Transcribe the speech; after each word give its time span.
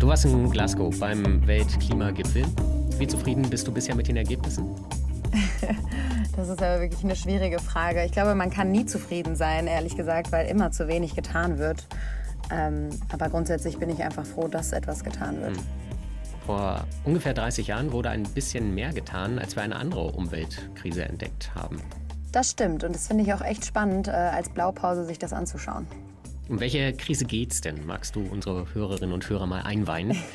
Du 0.00 0.06
warst 0.06 0.24
in 0.24 0.50
Glasgow 0.50 0.98
beim 0.98 1.46
Weltklimagipfel. 1.46 2.46
Wie 2.98 3.06
zufrieden 3.06 3.42
bist 3.50 3.68
du 3.68 3.72
bisher 3.72 3.94
mit 3.94 4.08
den 4.08 4.16
Ergebnissen? 4.16 4.74
Das 6.36 6.48
ist 6.48 6.62
aber 6.62 6.80
wirklich 6.80 7.04
eine 7.04 7.16
schwierige 7.16 7.58
Frage. 7.58 8.02
Ich 8.04 8.12
glaube, 8.12 8.34
man 8.34 8.50
kann 8.50 8.70
nie 8.70 8.86
zufrieden 8.86 9.36
sein, 9.36 9.66
ehrlich 9.66 9.94
gesagt, 9.94 10.32
weil 10.32 10.46
immer 10.46 10.70
zu 10.70 10.88
wenig 10.88 11.14
getan 11.14 11.58
wird. 11.58 11.86
Ähm, 12.50 12.88
aber 13.12 13.28
grundsätzlich 13.28 13.76
bin 13.76 13.90
ich 13.90 14.02
einfach 14.02 14.24
froh, 14.24 14.48
dass 14.48 14.72
etwas 14.72 15.04
getan 15.04 15.38
wird. 15.42 15.56
Hm. 15.56 15.62
Vor 16.46 16.84
ungefähr 17.04 17.34
30 17.34 17.66
Jahren 17.66 17.92
wurde 17.92 18.08
ein 18.08 18.22
bisschen 18.22 18.74
mehr 18.74 18.94
getan, 18.94 19.38
als 19.38 19.54
wir 19.54 19.64
eine 19.64 19.76
andere 19.76 20.12
Umweltkrise 20.12 21.04
entdeckt 21.04 21.54
haben. 21.54 21.82
Das 22.32 22.52
stimmt 22.52 22.84
und 22.84 22.94
das 22.94 23.08
finde 23.08 23.24
ich 23.24 23.34
auch 23.34 23.42
echt 23.42 23.66
spannend, 23.66 24.08
äh, 24.08 24.12
als 24.12 24.48
Blaupause 24.48 25.04
sich 25.04 25.18
das 25.18 25.34
anzuschauen. 25.34 25.86
Um 26.50 26.58
welche 26.58 26.92
Krise 26.94 27.26
geht's 27.26 27.60
denn? 27.60 27.86
Magst 27.86 28.16
du 28.16 28.26
unsere 28.28 28.74
Hörerinnen 28.74 29.14
und 29.14 29.28
Hörer 29.30 29.46
mal 29.46 29.62
einweihen? 29.62 30.16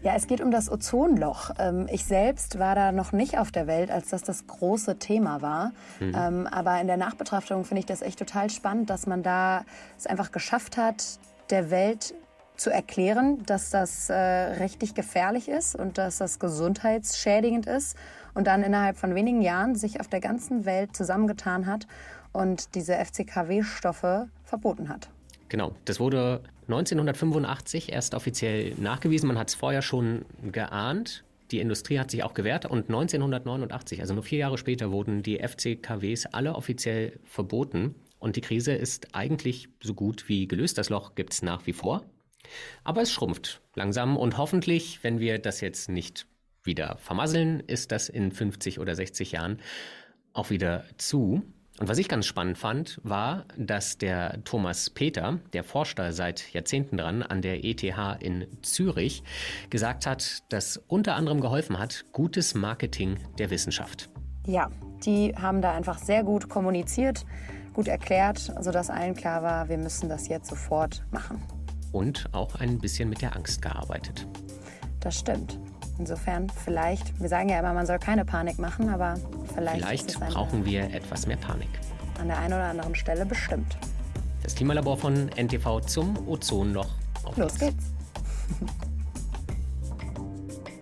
Ja, 0.00 0.14
es 0.14 0.28
geht 0.28 0.40
um 0.40 0.52
das 0.52 0.70
Ozonloch. 0.70 1.50
Ähm, 1.58 1.88
ich 1.90 2.04
selbst 2.04 2.60
war 2.60 2.76
da 2.76 2.92
noch 2.92 3.10
nicht 3.10 3.36
auf 3.36 3.50
der 3.50 3.66
Welt, 3.66 3.90
als 3.90 4.10
das 4.10 4.22
das 4.22 4.46
große 4.46 5.00
Thema 5.00 5.42
war. 5.42 5.72
Mhm. 5.98 6.46
Aber 6.46 6.80
in 6.80 6.86
der 6.86 6.96
Nachbetrachtung 6.96 7.64
finde 7.64 7.80
ich 7.80 7.86
das 7.86 8.02
echt 8.02 8.16
total 8.16 8.48
spannend, 8.48 8.90
dass 8.90 9.08
man 9.08 9.24
da 9.24 9.64
es 9.98 10.06
einfach 10.06 10.30
geschafft 10.30 10.76
hat, 10.76 11.18
der 11.50 11.72
Welt 11.72 12.14
zu 12.54 12.70
erklären, 12.70 13.42
dass 13.46 13.70
das 13.70 14.08
äh, 14.08 14.14
richtig 14.14 14.94
gefährlich 14.94 15.48
ist 15.48 15.74
und 15.74 15.98
dass 15.98 16.18
das 16.18 16.38
gesundheitsschädigend 16.38 17.66
ist 17.66 17.96
und 18.34 18.46
dann 18.46 18.62
innerhalb 18.62 18.98
von 18.98 19.16
wenigen 19.16 19.42
Jahren 19.42 19.74
sich 19.74 19.98
auf 19.98 20.06
der 20.06 20.20
ganzen 20.20 20.64
Welt 20.64 20.94
zusammengetan 20.96 21.66
hat 21.66 21.88
und 22.32 22.76
diese 22.76 22.94
FCKW-Stoffe 22.94 24.28
verboten 24.44 24.88
hat. 24.88 25.08
Genau, 25.48 25.74
das 25.84 25.98
wurde 26.00 26.42
1985 26.68 27.92
erst 27.92 28.14
offiziell 28.14 28.74
nachgewiesen. 28.76 29.28
Man 29.28 29.38
hat 29.38 29.48
es 29.48 29.54
vorher 29.54 29.82
schon 29.82 30.24
geahnt. 30.52 31.24
Die 31.50 31.60
Industrie 31.60 31.98
hat 31.98 32.10
sich 32.10 32.22
auch 32.22 32.34
gewehrt 32.34 32.66
und 32.66 32.88
1989, 32.88 34.00
also 34.00 34.12
nur 34.12 34.22
vier 34.22 34.38
Jahre 34.38 34.58
später, 34.58 34.90
wurden 34.90 35.22
die 35.22 35.38
FCKWs 35.38 36.26
alle 36.26 36.54
offiziell 36.54 37.18
verboten. 37.24 37.94
Und 38.18 38.36
die 38.36 38.42
Krise 38.42 38.72
ist 38.72 39.14
eigentlich 39.14 39.68
so 39.80 39.94
gut 39.94 40.28
wie 40.28 40.46
gelöst. 40.46 40.76
Das 40.76 40.90
Loch 40.90 41.14
gibt 41.14 41.32
es 41.32 41.42
nach 41.42 41.66
wie 41.66 41.72
vor. 41.72 42.04
Aber 42.84 43.00
es 43.00 43.12
schrumpft 43.12 43.62
langsam 43.74 44.16
und 44.16 44.36
hoffentlich, 44.36 45.02
wenn 45.02 45.20
wir 45.20 45.38
das 45.38 45.60
jetzt 45.60 45.88
nicht 45.88 46.26
wieder 46.64 46.96
vermasseln, 46.98 47.60
ist 47.60 47.92
das 47.92 48.08
in 48.08 48.32
50 48.32 48.78
oder 48.78 48.94
60 48.94 49.32
Jahren 49.32 49.60
auch 50.32 50.50
wieder 50.50 50.84
zu. 50.98 51.42
Und 51.80 51.88
was 51.88 51.98
ich 51.98 52.08
ganz 52.08 52.26
spannend 52.26 52.58
fand, 52.58 53.00
war, 53.04 53.44
dass 53.56 53.98
der 53.98 54.42
Thomas 54.44 54.90
Peter, 54.90 55.38
der 55.52 55.62
forscht 55.62 55.98
da 55.98 56.10
seit 56.10 56.52
Jahrzehnten 56.52 56.96
dran 56.96 57.22
an 57.22 57.40
der 57.40 57.64
ETH 57.64 57.84
in 58.20 58.46
Zürich, 58.62 59.22
gesagt 59.70 60.06
hat, 60.06 60.42
dass 60.48 60.78
unter 60.88 61.14
anderem 61.14 61.40
geholfen 61.40 61.78
hat, 61.78 62.04
gutes 62.12 62.54
Marketing 62.54 63.18
der 63.38 63.50
Wissenschaft. 63.50 64.10
Ja, 64.46 64.70
die 65.04 65.34
haben 65.36 65.62
da 65.62 65.72
einfach 65.72 65.98
sehr 65.98 66.24
gut 66.24 66.48
kommuniziert, 66.48 67.24
gut 67.74 67.86
erklärt, 67.86 68.38
sodass 68.60 68.90
allen 68.90 69.14
klar 69.14 69.42
war, 69.42 69.68
wir 69.68 69.78
müssen 69.78 70.08
das 70.08 70.26
jetzt 70.26 70.48
sofort 70.48 71.04
machen. 71.12 71.40
Und 71.92 72.28
auch 72.32 72.56
ein 72.56 72.78
bisschen 72.78 73.08
mit 73.08 73.22
der 73.22 73.36
Angst 73.36 73.62
gearbeitet. 73.62 74.26
Das 75.00 75.18
stimmt. 75.18 75.60
Insofern 75.98 76.48
vielleicht, 76.48 77.20
wir 77.20 77.28
sagen 77.28 77.48
ja 77.48 77.58
immer, 77.58 77.72
man 77.72 77.86
soll 77.86 77.98
keine 77.98 78.24
Panik 78.24 78.58
machen, 78.58 78.88
aber 78.88 79.16
vielleicht. 79.52 79.84
Vielleicht 79.84 80.20
brauchen 80.20 80.64
wir 80.64 80.84
etwas 80.94 81.26
mehr 81.26 81.36
Panik. 81.36 81.68
An 82.20 82.28
der 82.28 82.38
einen 82.38 82.54
oder 82.54 82.64
anderen 82.64 82.94
Stelle 82.94 83.26
bestimmt. 83.26 83.76
Das 84.42 84.54
Klimalabor 84.54 84.96
von 84.96 85.28
NTV 85.36 85.80
zum 85.80 86.28
Ozonloch. 86.28 86.90
Auf 87.24 87.36
Los 87.36 87.58
geht's. 87.58 87.92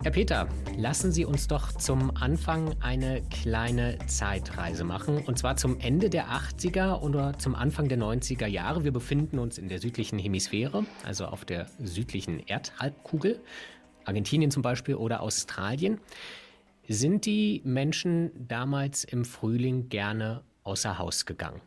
Herr 0.06 0.12
Peter, 0.12 0.46
lassen 0.76 1.10
Sie 1.10 1.24
uns 1.24 1.48
doch 1.48 1.72
zum 1.72 2.16
Anfang 2.16 2.76
eine 2.80 3.22
kleine 3.22 3.98
Zeitreise 4.06 4.84
machen. 4.84 5.18
Und 5.18 5.36
zwar 5.36 5.56
zum 5.56 5.80
Ende 5.80 6.10
der 6.10 6.28
80er 6.28 7.00
oder 7.00 7.36
zum 7.38 7.56
Anfang 7.56 7.88
der 7.88 7.98
90er 7.98 8.46
Jahre. 8.46 8.84
Wir 8.84 8.92
befinden 8.92 9.40
uns 9.40 9.58
in 9.58 9.68
der 9.68 9.80
südlichen 9.80 10.20
Hemisphäre, 10.20 10.84
also 11.04 11.26
auf 11.26 11.44
der 11.44 11.66
südlichen 11.82 12.38
Erdhalbkugel. 12.38 13.40
Argentinien 14.06 14.50
zum 14.50 14.62
Beispiel 14.62 14.94
oder 14.94 15.20
Australien. 15.20 16.00
Sind 16.88 17.26
die 17.26 17.62
Menschen 17.64 18.30
damals 18.48 19.04
im 19.04 19.24
Frühling 19.24 19.88
gerne 19.88 20.42
außer 20.62 20.98
Haus 20.98 21.26
gegangen? 21.26 21.60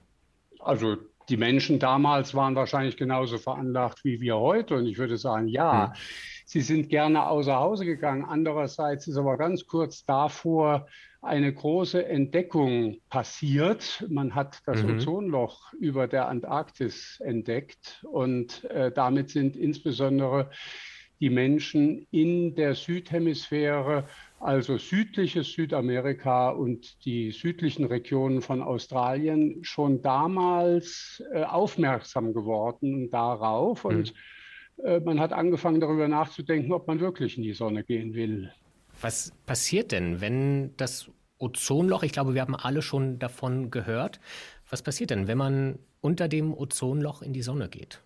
Also 0.59 0.97
die 1.27 1.37
Menschen 1.37 1.79
damals 1.79 2.33
waren 2.33 2.55
wahrscheinlich 2.55 2.97
genauso 2.97 3.37
veranlagt 3.37 4.03
wie 4.03 4.19
wir 4.19 4.37
heute. 4.37 4.75
Und 4.75 4.87
ich 4.87 4.97
würde 4.97 5.17
sagen, 5.17 5.47
ja, 5.47 5.87
hm. 5.87 5.93
sie 6.45 6.61
sind 6.61 6.89
gerne 6.89 7.27
außer 7.27 7.55
Hause 7.55 7.85
gegangen. 7.85 8.25
Andererseits 8.25 9.07
ist 9.07 9.17
aber 9.17 9.37
ganz 9.37 9.67
kurz 9.67 10.03
davor 10.05 10.87
eine 11.21 11.53
große 11.53 12.05
Entdeckung 12.05 12.97
passiert. 13.09 14.05
Man 14.09 14.35
hat 14.35 14.59
das 14.65 14.81
mhm. 14.81 14.97
Ozonloch 14.97 15.73
über 15.73 16.07
der 16.07 16.29
Antarktis 16.29 17.19
entdeckt 17.19 18.05
und 18.09 18.63
äh, 18.65 18.91
damit 18.91 19.29
sind 19.29 19.57
insbesondere 19.57 20.49
die 21.19 21.29
Menschen 21.29 22.07
in 22.11 22.55
der 22.55 22.75
Südhemisphäre, 22.75 24.05
also 24.39 24.77
südliches 24.77 25.51
Südamerika 25.51 26.49
und 26.49 27.03
die 27.05 27.31
südlichen 27.31 27.85
Regionen 27.85 28.41
von 28.41 28.61
Australien, 28.61 29.63
schon 29.63 30.01
damals 30.01 31.21
äh, 31.33 31.43
aufmerksam 31.43 32.33
geworden 32.33 33.09
darauf. 33.09 33.83
Mhm. 33.83 33.89
Und 33.89 34.13
äh, 34.83 34.99
man 35.01 35.19
hat 35.19 35.33
angefangen 35.33 35.81
darüber 35.81 36.07
nachzudenken, 36.07 36.71
ob 36.71 36.87
man 36.87 36.99
wirklich 36.99 37.37
in 37.37 37.43
die 37.43 37.53
Sonne 37.53 37.83
gehen 37.83 38.13
will. 38.13 38.51
Was 39.01 39.33
passiert 39.45 39.91
denn, 39.91 40.21
wenn 40.21 40.75
das 40.77 41.09
Ozonloch, 41.37 42.03
ich 42.03 42.11
glaube, 42.11 42.33
wir 42.33 42.41
haben 42.41 42.55
alle 42.55 42.81
schon 42.81 43.19
davon 43.19 43.71
gehört, 43.71 44.19
was 44.69 44.81
passiert 44.81 45.09
denn, 45.09 45.27
wenn 45.27 45.37
man 45.37 45.79
unter 46.01 46.27
dem 46.27 46.53
Ozonloch 46.53 47.21
in 47.21 47.33
die 47.33 47.41
Sonne 47.41 47.69
geht? 47.69 48.01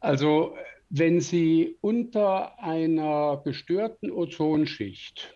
Also 0.00 0.54
wenn 0.90 1.20
Sie 1.20 1.76
unter 1.80 2.58
einer 2.62 3.40
gestörten 3.44 4.10
Ozonschicht, 4.10 5.34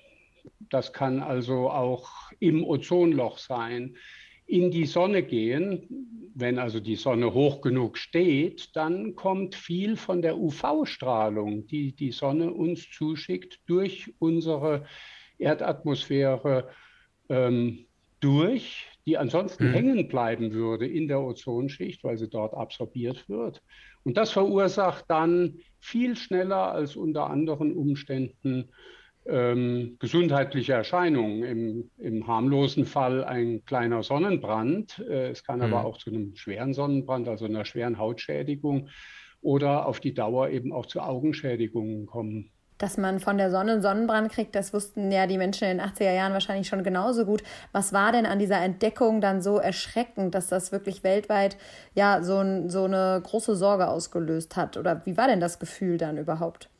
das 0.70 0.92
kann 0.92 1.20
also 1.20 1.70
auch 1.70 2.10
im 2.38 2.64
Ozonloch 2.64 3.38
sein, 3.38 3.96
in 4.46 4.70
die 4.70 4.86
Sonne 4.86 5.22
gehen, 5.22 6.32
wenn 6.34 6.58
also 6.58 6.80
die 6.80 6.96
Sonne 6.96 7.34
hoch 7.34 7.60
genug 7.60 7.98
steht, 7.98 8.74
dann 8.74 9.14
kommt 9.14 9.54
viel 9.54 9.96
von 9.96 10.22
der 10.22 10.38
UV-Strahlung, 10.38 11.66
die 11.66 11.92
die 11.92 12.12
Sonne 12.12 12.52
uns 12.52 12.90
zuschickt, 12.90 13.60
durch 13.66 14.14
unsere 14.18 14.86
Erdatmosphäre 15.38 16.70
ähm, 17.28 17.86
durch, 18.20 18.86
die 19.06 19.18
ansonsten 19.18 19.68
mhm. 19.68 19.72
hängen 19.72 20.08
bleiben 20.08 20.52
würde 20.52 20.86
in 20.86 21.08
der 21.08 21.20
Ozonschicht, 21.20 22.02
weil 22.02 22.16
sie 22.16 22.28
dort 22.28 22.54
absorbiert 22.54 23.28
wird. 23.28 23.62
Und 24.08 24.16
das 24.16 24.30
verursacht 24.30 25.04
dann 25.08 25.58
viel 25.80 26.16
schneller 26.16 26.72
als 26.72 26.96
unter 26.96 27.28
anderen 27.28 27.76
Umständen 27.76 28.70
ähm, 29.26 29.96
gesundheitliche 29.98 30.72
Erscheinungen. 30.72 31.42
Im, 31.42 31.90
Im, 31.98 32.26
harmlosen 32.26 32.86
Fall 32.86 33.22
ein 33.22 33.66
kleiner 33.66 34.02
Sonnenbrand. 34.02 35.04
Äh, 35.06 35.28
es 35.28 35.44
kann 35.44 35.58
mhm. 35.58 35.66
aber 35.66 35.84
auch 35.84 35.98
zu 35.98 36.08
einem 36.08 36.34
schweren 36.36 36.72
Sonnenbrand, 36.72 37.28
also 37.28 37.44
einer 37.44 37.66
schweren 37.66 37.98
Hautschädigung 37.98 38.88
oder 39.42 39.84
auf 39.84 40.00
die 40.00 40.14
Dauer 40.14 40.48
eben 40.48 40.72
auch 40.72 40.86
zu 40.86 41.02
Augenschädigungen 41.02 42.06
kommen 42.06 42.50
dass 42.78 42.96
man 42.96 43.20
von 43.20 43.38
der 43.38 43.50
Sonne 43.50 43.82
Sonnenbrand 43.82 44.32
kriegt, 44.32 44.54
das 44.54 44.72
wussten 44.72 45.10
ja 45.12 45.26
die 45.26 45.38
Menschen 45.38 45.68
in 45.68 45.78
den 45.78 45.86
80er 45.86 46.12
Jahren 46.12 46.32
wahrscheinlich 46.32 46.68
schon 46.68 46.82
genauso 46.82 47.26
gut. 47.26 47.42
Was 47.72 47.92
war 47.92 48.12
denn 48.12 48.26
an 48.26 48.38
dieser 48.38 48.60
Entdeckung 48.60 49.20
dann 49.20 49.42
so 49.42 49.58
erschreckend, 49.58 50.34
dass 50.34 50.48
das 50.48 50.72
wirklich 50.72 51.04
weltweit 51.04 51.56
ja 51.94 52.22
so, 52.22 52.38
ein, 52.38 52.70
so 52.70 52.84
eine 52.84 53.20
große 53.22 53.56
Sorge 53.56 53.88
ausgelöst 53.88 54.56
hat? 54.56 54.76
Oder 54.76 55.02
wie 55.04 55.16
war 55.16 55.26
denn 55.26 55.40
das 55.40 55.58
Gefühl 55.58 55.98
dann 55.98 56.16
überhaupt? 56.16 56.70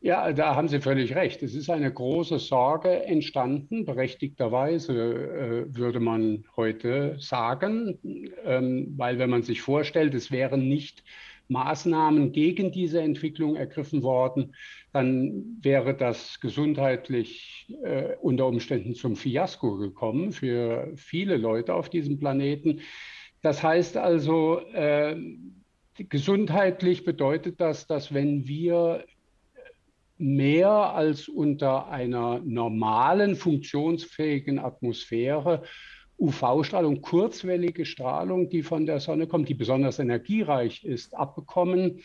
Ja, 0.00 0.32
da 0.32 0.54
haben 0.54 0.68
Sie 0.68 0.80
völlig 0.80 1.16
recht. 1.16 1.42
Es 1.42 1.56
ist 1.56 1.68
eine 1.70 1.92
große 1.92 2.38
Sorge 2.38 3.04
entstanden, 3.04 3.84
berechtigterweise 3.84 4.94
äh, 4.94 5.76
würde 5.76 5.98
man 5.98 6.44
heute 6.56 7.16
sagen, 7.18 7.98
ähm, 8.44 8.94
weil 8.96 9.18
wenn 9.18 9.28
man 9.28 9.42
sich 9.42 9.60
vorstellt, 9.60 10.14
es 10.14 10.30
wären 10.30 10.68
nicht 10.68 11.02
Maßnahmen 11.48 12.32
gegen 12.32 12.72
diese 12.72 13.00
Entwicklung 13.00 13.56
ergriffen 13.56 14.02
worden, 14.02 14.54
dann 14.92 15.58
wäre 15.60 15.94
das 15.96 16.40
gesundheitlich 16.40 17.66
äh, 17.82 18.16
unter 18.20 18.46
Umständen 18.46 18.94
zum 18.94 19.16
Fiasko 19.16 19.76
gekommen 19.76 20.32
für 20.32 20.92
viele 20.96 21.36
Leute 21.36 21.74
auf 21.74 21.88
diesem 21.88 22.18
Planeten. 22.18 22.80
Das 23.42 23.62
heißt 23.62 23.96
also, 23.96 24.60
äh, 24.72 25.16
gesundheitlich 25.94 27.04
bedeutet 27.04 27.60
das, 27.60 27.86
dass 27.86 28.12
wenn 28.12 28.46
wir 28.46 29.04
mehr 30.18 30.70
als 30.70 31.28
unter 31.28 31.88
einer 31.88 32.40
normalen, 32.40 33.36
funktionsfähigen 33.36 34.58
Atmosphäre 34.58 35.62
UV-Strahlung, 36.18 37.00
kurzwellige 37.00 37.84
Strahlung, 37.84 38.48
die 38.48 38.62
von 38.62 38.86
der 38.86 39.00
Sonne 39.00 39.26
kommt, 39.26 39.48
die 39.48 39.54
besonders 39.54 39.98
energiereich 39.98 40.84
ist, 40.84 41.14
abbekommen, 41.16 42.00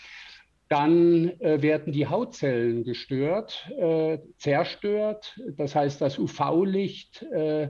dann 0.70 1.30
äh, 1.40 1.62
werden 1.62 1.94
die 1.94 2.08
Hautzellen 2.08 2.84
gestört, 2.84 3.70
äh, 3.78 4.20
zerstört. 4.38 5.40
Das 5.58 5.76
heißt, 5.76 6.02
das 6.02 6.18
UV-Licht 6.18 7.24
äh, 7.24 7.70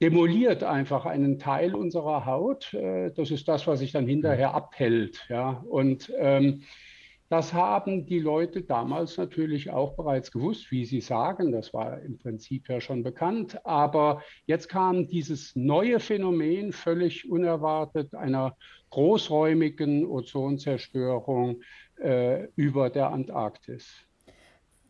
demoliert 0.00 0.62
einfach 0.62 1.04
einen 1.04 1.38
Teil 1.38 1.74
unserer 1.74 2.24
Haut. 2.26 2.72
Äh, 2.74 3.10
das 3.10 3.30
ist 3.30 3.48
das, 3.48 3.66
was 3.66 3.80
sich 3.80 3.92
dann 3.92 4.06
hinterher 4.06 4.54
abhält. 4.54 5.26
Ja? 5.28 5.64
Und 5.68 6.12
ähm, 6.18 6.62
das 7.28 7.52
haben 7.52 8.06
die 8.06 8.20
Leute 8.20 8.62
damals 8.62 9.18
natürlich 9.18 9.70
auch 9.70 9.96
bereits 9.96 10.32
gewusst, 10.32 10.70
wie 10.70 10.86
Sie 10.86 11.02
sagen. 11.02 11.52
Das 11.52 11.74
war 11.74 12.00
im 12.00 12.16
Prinzip 12.18 12.68
ja 12.68 12.80
schon 12.80 13.02
bekannt. 13.02 13.64
Aber 13.66 14.22
jetzt 14.46 14.68
kam 14.68 15.08
dieses 15.08 15.54
neue 15.54 16.00
Phänomen 16.00 16.72
völlig 16.72 17.30
unerwartet 17.30 18.14
einer 18.14 18.56
großräumigen 18.90 20.06
Ozonzerstörung 20.06 21.60
äh, 21.96 22.46
über 22.56 22.88
der 22.88 23.10
Antarktis. 23.10 24.07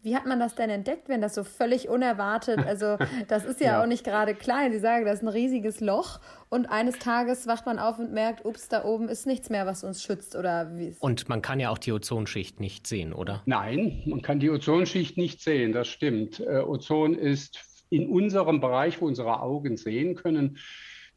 Wie 0.03 0.15
hat 0.15 0.27
man 0.27 0.39
das 0.39 0.55
denn 0.55 0.71
entdeckt, 0.71 1.09
wenn 1.09 1.21
das 1.21 1.35
so 1.35 1.43
völlig 1.43 1.89
unerwartet, 1.89 2.59
also 2.59 2.97
das 3.27 3.45
ist 3.45 3.61
ja, 3.61 3.67
ja, 3.67 3.83
auch 3.83 3.87
nicht 3.87 4.05
gerade 4.05 4.35
klein. 4.35 4.73
Sie 4.73 4.79
sagen, 4.79 5.05
das 5.05 5.17
ist 5.17 5.23
ein 5.23 5.29
riesiges 5.29 5.81
Loch 5.81 6.21
und 6.49 6.67
eines 6.67 6.99
Tages 6.99 7.47
wacht 7.47 7.67
man 7.67 7.79
auf 7.79 7.99
und 7.99 8.13
merkt, 8.13 8.45
ups, 8.45 8.69
da 8.69 8.85
oben 8.85 9.09
ist 9.09 9.27
nichts 9.27 9.51
mehr, 9.51 9.67
was 9.67 9.83
uns 9.83 10.03
schützt 10.03 10.37
oder 10.37 10.77
wie? 10.77 10.95
Und 11.01 11.29
man 11.29 11.43
kann 11.43 11.59
ja 11.59 11.71
auch 11.71 11.79
die 11.79 11.93
Ozonschicht 11.93 12.61
nicht 12.61 12.87
sehen, 12.87 13.13
oder? 13.13 13.43
Nein, 13.47 14.03
man 14.07 14.23
kann 14.23 14.39
die 14.39 14.51
Ozonschicht 14.51 15.17
nicht 15.17 15.43
sehen, 15.43 15.73
das 15.73 15.89
stimmt. 15.89 16.41
Äh, 16.41 16.61
Ozon 16.61 17.15
ist 17.15 17.59
in 17.91 18.09
unserem 18.09 18.61
Bereich, 18.61 19.01
wo 19.01 19.07
unsere 19.07 19.41
Augen 19.41 19.77
sehen 19.77 20.15
können, 20.15 20.59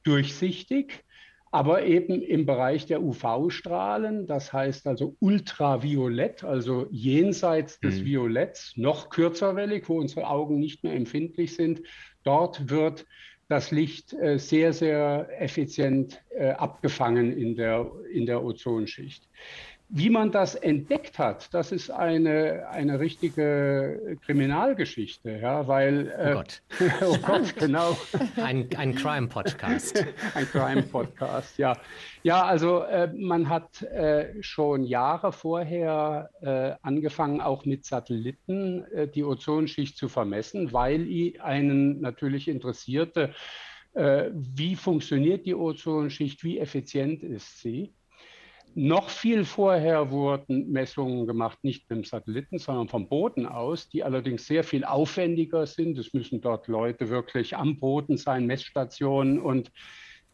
durchsichtig 0.04 1.04
aber 1.52 1.84
eben 1.84 2.22
im 2.22 2.46
Bereich 2.46 2.86
der 2.86 3.04
UV-Strahlen, 3.04 4.26
das 4.26 4.54
heißt 4.54 4.88
also 4.88 5.18
ultraviolett, 5.20 6.46
also 6.46 6.88
jenseits 6.92 7.80
des 7.82 8.00
mhm. 8.00 8.06
Violetts, 8.06 8.74
noch 8.78 9.10
kürzerwellig, 9.10 9.90
wo 9.90 10.00
unsere 10.00 10.28
Augen 10.28 10.60
nicht 10.60 10.84
mehr 10.84 10.94
empfindlich 10.94 11.54
sind. 11.56 11.82
Dort 12.24 12.70
wird 12.70 13.06
das 13.50 13.70
Licht 13.70 14.14
äh, 14.14 14.40
sehr, 14.40 14.72
sehr 14.72 15.28
effizient 15.42 16.24
äh, 16.30 16.52
abgefangen 16.52 17.38
in 17.38 17.56
der, 17.56 17.92
in 18.14 18.26
der 18.26 18.42
Ozonschicht. 18.46 19.28
Wie 19.94 20.10
man 20.10 20.32
das 20.32 20.56
entdeckt 20.56 21.20
hat, 21.20 21.54
das 21.54 21.74
ist 21.74 21.90
eine, 21.90 22.66
eine 22.70 23.02
richtige 23.02 24.18
Kriminalgeschichte, 24.26 25.40
ja, 25.42 25.68
weil. 25.68 26.08
Äh, 26.18 26.30
oh 26.30 26.34
Gott. 26.36 26.62
oh 27.02 27.18
Gott, 27.22 27.56
genau. 27.58 27.98
Ein, 28.38 28.70
ein 28.78 28.96
Crime-Podcast. 28.96 30.06
ein 30.34 30.46
Crime-Podcast, 30.46 31.58
ja. 31.58 31.76
Ja, 32.24 32.46
also 32.46 32.84
äh, 32.84 33.12
man 33.14 33.50
hat 33.50 33.82
äh, 33.82 34.42
schon 34.42 34.86
Jahre 34.86 35.34
vorher 35.34 36.30
äh, 36.40 36.72
angefangen, 36.82 37.42
auch 37.42 37.66
mit 37.66 37.84
Satelliten 37.84 38.86
äh, 38.94 39.10
die 39.10 39.26
Ozonschicht 39.26 39.98
zu 39.98 40.08
vermessen, 40.08 40.72
weil 40.72 41.06
einen 41.42 42.00
natürlich 42.00 42.48
interessierte, 42.48 43.34
äh, 43.94 44.30
wie 44.32 44.78
funktioniert 44.78 45.46
die 45.46 45.56
Ozonschicht, 45.56 46.46
wie 46.46 46.60
effizient 46.60 47.24
ist 47.24 47.60
sie. 47.60 47.94
Noch 48.74 49.10
viel 49.10 49.44
vorher 49.44 50.12
wurden 50.12 50.72
Messungen 50.72 51.28
gemacht, 51.28 51.60
nicht 51.62 51.90
mit 51.90 51.98
dem 51.98 52.04
Satelliten, 52.06 52.58
sondern 52.58 52.88
vom 52.88 53.10
Boden 53.10 53.46
aus, 53.46 53.90
die 53.90 54.04
allerdings 54.04 54.48
sehr 54.48 54.64
viel 54.64 54.86
aufwendiger 54.86 55.66
sind. 55.66 55.98
Es 55.98 56.14
müssen 56.14 56.40
dort 56.40 56.68
Leute 56.68 57.10
wirklich 57.10 57.58
am 57.58 57.80
Boden 57.80 58.16
sein, 58.16 58.46
Messstationen 58.46 59.42
und 59.42 59.72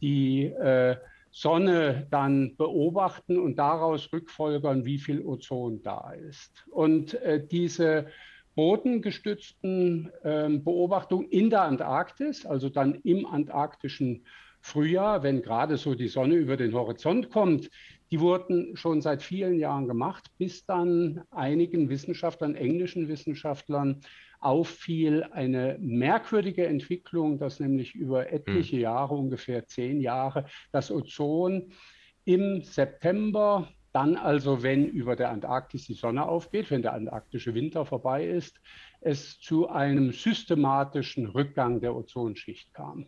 die 0.02 0.46
äh, 0.46 0.98
Sonne 1.32 2.08
dann 2.12 2.56
beobachten 2.58 3.40
und 3.40 3.58
daraus 3.58 4.12
rückfolgern, 4.14 4.86
wie 4.86 5.00
viel 5.00 5.22
Ozon 5.22 5.82
da 5.82 6.12
ist. 6.12 6.64
Und 6.70 7.16
äh, 7.16 7.44
diese 7.46 8.08
bodengestützten 8.54 10.12
äh, 10.24 10.50
Beobachtungen 10.50 11.28
in 11.30 11.50
der 11.50 11.64
Antarktis, 11.64 12.46
also 12.46 12.70
dann 12.70 12.96
im 13.04 13.26
antarktischen 13.26 14.26
Frühjahr, 14.62 15.24
wenn 15.24 15.42
gerade 15.42 15.78
so 15.78 15.96
die 15.96 16.08
Sonne 16.08 16.36
über 16.36 16.58
den 16.58 16.74
Horizont 16.74 17.30
kommt, 17.30 17.70
die 18.12 18.20
wurden 18.20 18.76
schon 18.78 19.02
seit 19.02 19.22
vielen 19.22 19.60
Jahren 19.60 19.88
gemacht, 19.88 20.32
bis 20.38 20.66
dann 20.66 21.24
einigen 21.32 21.90
Wissenschaftlern, 21.90 22.56
englischen 22.56 23.08
Wissenschaftlern, 23.08 24.02
auffiel 24.40 25.24
eine 25.32 25.78
merkwürdige 25.80 26.68
Entwicklung, 26.68 27.40
dass 27.40 27.60
nämlich 27.60 27.96
über 27.96 28.32
etliche 28.32 28.76
hm. 28.76 28.82
Jahre, 28.82 29.16
ungefähr 29.16 29.66
zehn 29.66 30.00
Jahre, 30.00 30.46
das 30.72 30.92
Ozon 30.92 31.72
im 32.24 32.62
September, 32.62 33.68
dann 33.94 34.16
also, 34.16 34.62
wenn 34.62 34.86
über 34.86 35.16
der 35.16 35.32
Antarktis 35.32 35.86
die 35.88 35.96
Sonne 35.96 36.28
aufgeht, 36.28 36.70
wenn 36.70 36.84
der 36.84 36.94
antarktische 36.94 37.56
Winter 37.56 37.86
vorbei 37.86 38.28
ist, 38.28 38.60
es 39.02 39.40
zu 39.40 39.70
einem 39.70 40.12
systematischen 40.12 41.26
Rückgang 41.26 41.80
der 41.80 41.96
Ozonschicht 41.96 42.74
kam. 42.74 43.08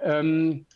Ähm, 0.00 0.66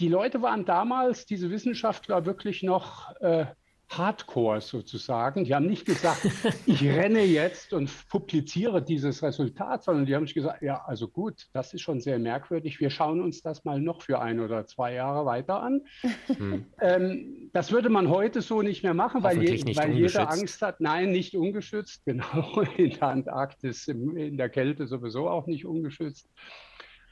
die 0.00 0.08
Leute 0.08 0.42
waren 0.42 0.64
damals, 0.64 1.26
diese 1.26 1.50
Wissenschaftler, 1.50 2.26
wirklich 2.26 2.62
noch 2.62 3.14
äh, 3.20 3.46
Hardcore 3.90 4.60
sozusagen. 4.60 5.44
Die 5.44 5.54
haben 5.54 5.66
nicht 5.66 5.84
gesagt, 5.84 6.26
ich 6.66 6.82
renne 6.82 7.22
jetzt 7.22 7.72
und 7.72 7.90
publiziere 8.08 8.82
dieses 8.82 9.22
Resultat, 9.22 9.84
sondern 9.84 10.06
die 10.06 10.14
haben 10.14 10.26
sich 10.26 10.34
gesagt, 10.34 10.62
ja, 10.62 10.82
also 10.86 11.06
gut, 11.08 11.46
das 11.52 11.74
ist 11.74 11.82
schon 11.82 12.00
sehr 12.00 12.18
merkwürdig. 12.18 12.80
Wir 12.80 12.90
schauen 12.90 13.20
uns 13.20 13.42
das 13.42 13.64
mal 13.64 13.80
noch 13.80 14.02
für 14.02 14.20
ein 14.20 14.40
oder 14.40 14.66
zwei 14.66 14.94
Jahre 14.94 15.26
weiter 15.26 15.62
an. 15.62 15.82
Hm. 16.26 16.66
Ähm, 16.80 17.50
das 17.52 17.70
würde 17.70 17.88
man 17.88 18.08
heute 18.08 18.42
so 18.42 18.62
nicht 18.62 18.82
mehr 18.82 18.94
machen, 18.94 19.22
weil, 19.22 19.42
je, 19.42 19.76
weil 19.76 19.92
jeder 19.92 20.30
Angst 20.30 20.62
hat. 20.62 20.80
Nein, 20.80 21.10
nicht 21.10 21.36
ungeschützt, 21.36 22.02
genau. 22.06 22.62
In 22.76 22.90
der 22.90 23.02
Antarktis, 23.08 23.86
in 23.88 24.36
der 24.36 24.48
Kälte 24.48 24.86
sowieso 24.86 25.28
auch 25.28 25.46
nicht 25.46 25.66
ungeschützt 25.66 26.28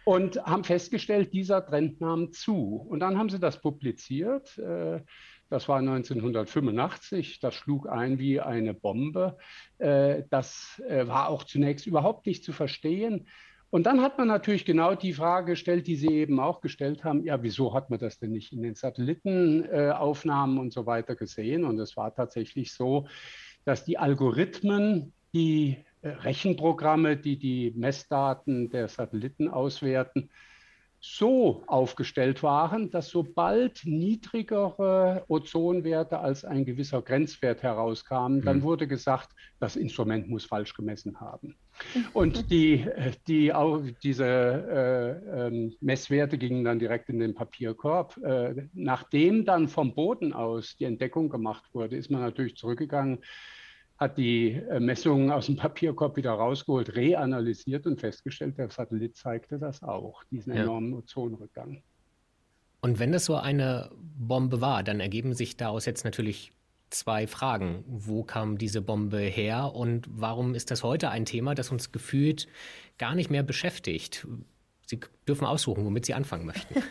und 0.04 0.42
haben 0.44 0.64
festgestellt, 0.64 1.32
dieser 1.32 1.64
Trend 1.64 2.00
nahm 2.00 2.32
zu. 2.32 2.76
Und 2.88 3.00
dann 3.00 3.18
haben 3.18 3.28
sie 3.28 3.38
das 3.38 3.60
publiziert. 3.60 4.58
Äh, 4.58 5.00
das 5.48 5.68
war 5.68 5.78
1985. 5.78 7.40
Das 7.40 7.54
schlug 7.54 7.88
ein 7.88 8.18
wie 8.18 8.40
eine 8.40 8.74
Bombe. 8.74 9.36
Äh, 9.78 10.22
das 10.30 10.82
äh, 10.88 11.06
war 11.06 11.28
auch 11.28 11.44
zunächst 11.44 11.86
überhaupt 11.86 12.26
nicht 12.26 12.44
zu 12.44 12.52
verstehen. 12.52 13.26
Und 13.70 13.84
dann 13.84 14.02
hat 14.02 14.18
man 14.18 14.28
natürlich 14.28 14.66
genau 14.66 14.94
die 14.94 15.14
Frage 15.14 15.52
gestellt, 15.52 15.86
die 15.86 15.96
Sie 15.96 16.08
eben 16.08 16.40
auch 16.40 16.60
gestellt 16.60 17.04
haben, 17.04 17.24
ja, 17.24 17.42
wieso 17.42 17.72
hat 17.72 17.88
man 17.88 17.98
das 17.98 18.18
denn 18.18 18.32
nicht 18.32 18.52
in 18.52 18.62
den 18.62 18.74
Satellitenaufnahmen 18.74 20.58
und 20.58 20.74
so 20.74 20.84
weiter 20.84 21.16
gesehen? 21.16 21.64
Und 21.64 21.78
es 21.78 21.96
war 21.96 22.14
tatsächlich 22.14 22.74
so, 22.74 23.06
dass 23.64 23.84
die 23.86 23.96
Algorithmen, 23.96 25.14
die 25.32 25.78
Rechenprogramme, 26.02 27.16
die 27.16 27.38
die 27.38 27.72
Messdaten 27.76 28.70
der 28.70 28.88
Satelliten 28.88 29.48
auswerten, 29.48 30.30
so 31.04 31.64
aufgestellt 31.66 32.44
waren, 32.44 32.88
dass 32.92 33.08
sobald 33.08 33.80
niedrigere 33.84 35.24
Ozonwerte 35.26 36.20
als 36.20 36.44
ein 36.44 36.64
gewisser 36.64 37.02
Grenzwert 37.02 37.64
herauskamen, 37.64 38.40
dann 38.42 38.58
mhm. 38.58 38.62
wurde 38.62 38.86
gesagt, 38.86 39.30
das 39.58 39.74
Instrument 39.74 40.28
muss 40.28 40.44
falsch 40.44 40.74
gemessen 40.74 41.20
haben. 41.20 41.56
Und 42.12 42.52
die, 42.52 42.86
die, 43.26 43.52
diese 44.04 44.24
äh, 44.24 45.46
äh, 45.48 45.72
Messwerte 45.80 46.38
gingen 46.38 46.62
dann 46.62 46.78
direkt 46.78 47.08
in 47.08 47.18
den 47.18 47.34
Papierkorb. 47.34 48.16
Äh, 48.18 48.68
nachdem 48.72 49.44
dann 49.44 49.66
vom 49.66 49.96
Boden 49.96 50.32
aus 50.32 50.76
die 50.76 50.84
Entdeckung 50.84 51.30
gemacht 51.30 51.64
wurde, 51.72 51.96
ist 51.96 52.12
man 52.12 52.20
natürlich 52.20 52.56
zurückgegangen 52.56 53.18
hat 54.02 54.18
die 54.18 54.50
äh, 54.50 54.80
Messungen 54.80 55.30
aus 55.30 55.46
dem 55.46 55.56
Papierkorb 55.56 56.16
wieder 56.16 56.32
rausgeholt, 56.32 56.94
reanalysiert 56.94 57.86
und 57.86 58.00
festgestellt, 58.00 58.58
der 58.58 58.70
Satellit 58.70 59.16
zeigte 59.16 59.58
das 59.58 59.82
auch, 59.82 60.24
diesen 60.24 60.54
ja. 60.54 60.62
enormen 60.62 60.94
Ozonrückgang. 60.94 61.82
Und 62.80 62.98
wenn 62.98 63.12
das 63.12 63.24
so 63.24 63.36
eine 63.36 63.90
Bombe 64.18 64.60
war, 64.60 64.82
dann 64.82 65.00
ergeben 65.00 65.34
sich 65.34 65.56
daraus 65.56 65.86
jetzt 65.86 66.04
natürlich 66.04 66.52
zwei 66.90 67.26
Fragen. 67.26 67.84
Wo 67.86 68.24
kam 68.24 68.58
diese 68.58 68.82
Bombe 68.82 69.20
her 69.20 69.72
und 69.74 70.06
warum 70.10 70.54
ist 70.54 70.70
das 70.70 70.82
heute 70.82 71.10
ein 71.10 71.24
Thema, 71.24 71.54
das 71.54 71.70
uns 71.70 71.92
gefühlt 71.92 72.48
gar 72.98 73.14
nicht 73.14 73.30
mehr 73.30 73.44
beschäftigt? 73.44 74.26
Sie 74.86 75.00
dürfen 75.26 75.46
aussuchen, 75.46 75.84
womit 75.84 76.06
Sie 76.06 76.14
anfangen 76.14 76.44
möchten. 76.44 76.74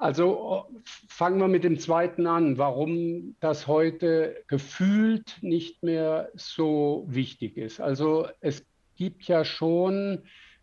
Also 0.00 0.64
fangen 1.08 1.38
wir 1.40 1.48
mit 1.48 1.62
dem 1.62 1.78
zweiten 1.78 2.26
an, 2.26 2.56
warum 2.56 3.36
das 3.40 3.66
heute 3.66 4.42
gefühlt 4.48 5.36
nicht 5.42 5.82
mehr 5.82 6.30
so 6.32 7.04
wichtig 7.06 7.58
ist. 7.58 7.82
Also 7.82 8.26
es 8.40 8.64
gibt 8.96 9.24
ja 9.24 9.44
schon 9.44 10.22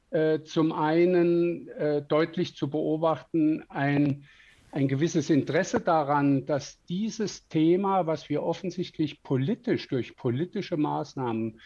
äh, 0.10 0.42
zum 0.42 0.72
einen 0.72 1.68
äh, 1.68 2.02
deutlich 2.02 2.56
zu 2.56 2.68
beobachten 2.68 3.64
ein, 3.70 4.24
ein 4.72 4.88
gewisses 4.88 5.30
Interesse 5.30 5.82
daran, 5.82 6.48
dass 6.48 6.84
dieses 6.86 7.48
Thema, 7.48 8.08
was 8.08 8.30
wir 8.30 8.42
offensichtlich 8.42 9.22
politisch 9.22 9.88
durch 9.88 10.16
politische 10.16 10.78
Maßnahmen 10.78 11.62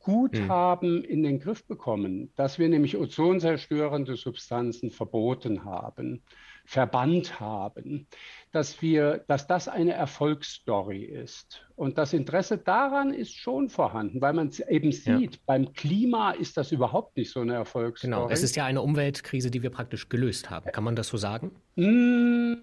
gut 0.00 0.34
mhm. 0.34 0.48
haben 0.48 1.02
in 1.02 1.22
den 1.22 1.40
Griff 1.40 1.64
bekommen, 1.64 2.30
dass 2.36 2.58
wir 2.58 2.68
nämlich 2.68 2.98
ozonzerstörende 2.98 4.16
Substanzen 4.16 4.90
verboten 4.90 5.64
haben, 5.64 6.22
verbannt 6.66 7.40
haben, 7.40 8.06
dass 8.52 8.82
wir, 8.82 9.24
dass 9.28 9.46
das 9.46 9.68
eine 9.68 9.92
Erfolgsstory 9.92 11.04
ist. 11.04 11.64
Und 11.76 11.96
das 11.96 12.12
Interesse 12.12 12.58
daran 12.58 13.14
ist 13.14 13.34
schon 13.34 13.68
vorhanden, 13.68 14.20
weil 14.20 14.32
man 14.32 14.50
eben 14.68 14.92
sieht, 14.92 15.34
ja. 15.34 15.40
beim 15.46 15.72
Klima 15.72 16.32
ist 16.32 16.56
das 16.56 16.72
überhaupt 16.72 17.16
nicht 17.16 17.30
so 17.30 17.40
eine 17.40 17.54
Erfolgsstory. 17.54 18.10
Genau, 18.10 18.28
es 18.28 18.42
ist 18.42 18.56
ja 18.56 18.64
eine 18.64 18.82
Umweltkrise, 18.82 19.50
die 19.50 19.62
wir 19.62 19.70
praktisch 19.70 20.08
gelöst 20.08 20.50
haben. 20.50 20.70
Kann 20.72 20.84
man 20.84 20.96
das 20.96 21.08
so 21.08 21.16
sagen? 21.16 21.52
Mmh. 21.76 22.56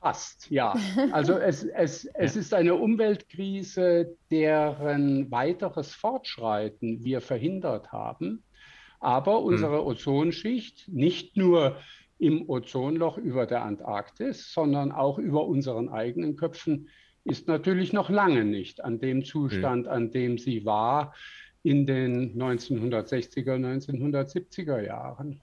Fast, 0.00 0.50
ja. 0.50 0.74
Also 1.12 1.38
es, 1.38 1.64
es, 1.64 2.04
es 2.04 2.34
ja. 2.34 2.40
ist 2.40 2.54
eine 2.54 2.74
Umweltkrise, 2.74 4.16
deren 4.30 5.30
weiteres 5.30 5.94
Fortschreiten 5.94 7.04
wir 7.04 7.20
verhindert 7.20 7.92
haben. 7.92 8.42
Aber 8.98 9.42
unsere 9.42 9.78
hm. 9.78 9.86
Ozonschicht, 9.86 10.88
nicht 10.88 11.36
nur 11.36 11.76
im 12.18 12.48
Ozonloch 12.48 13.18
über 13.18 13.46
der 13.46 13.62
Antarktis, 13.62 14.52
sondern 14.52 14.92
auch 14.92 15.18
über 15.18 15.46
unseren 15.46 15.88
eigenen 15.88 16.36
Köpfen, 16.36 16.88
ist 17.24 17.48
natürlich 17.48 17.92
noch 17.92 18.08
lange 18.08 18.44
nicht 18.44 18.84
an 18.84 19.00
dem 19.00 19.24
Zustand, 19.24 19.86
hm. 19.86 19.92
an 19.92 20.10
dem 20.10 20.38
sie 20.38 20.64
war 20.64 21.14
in 21.62 21.86
den 21.86 22.40
1960er, 22.40 23.56
1970er 23.56 24.80
Jahren. 24.80 25.40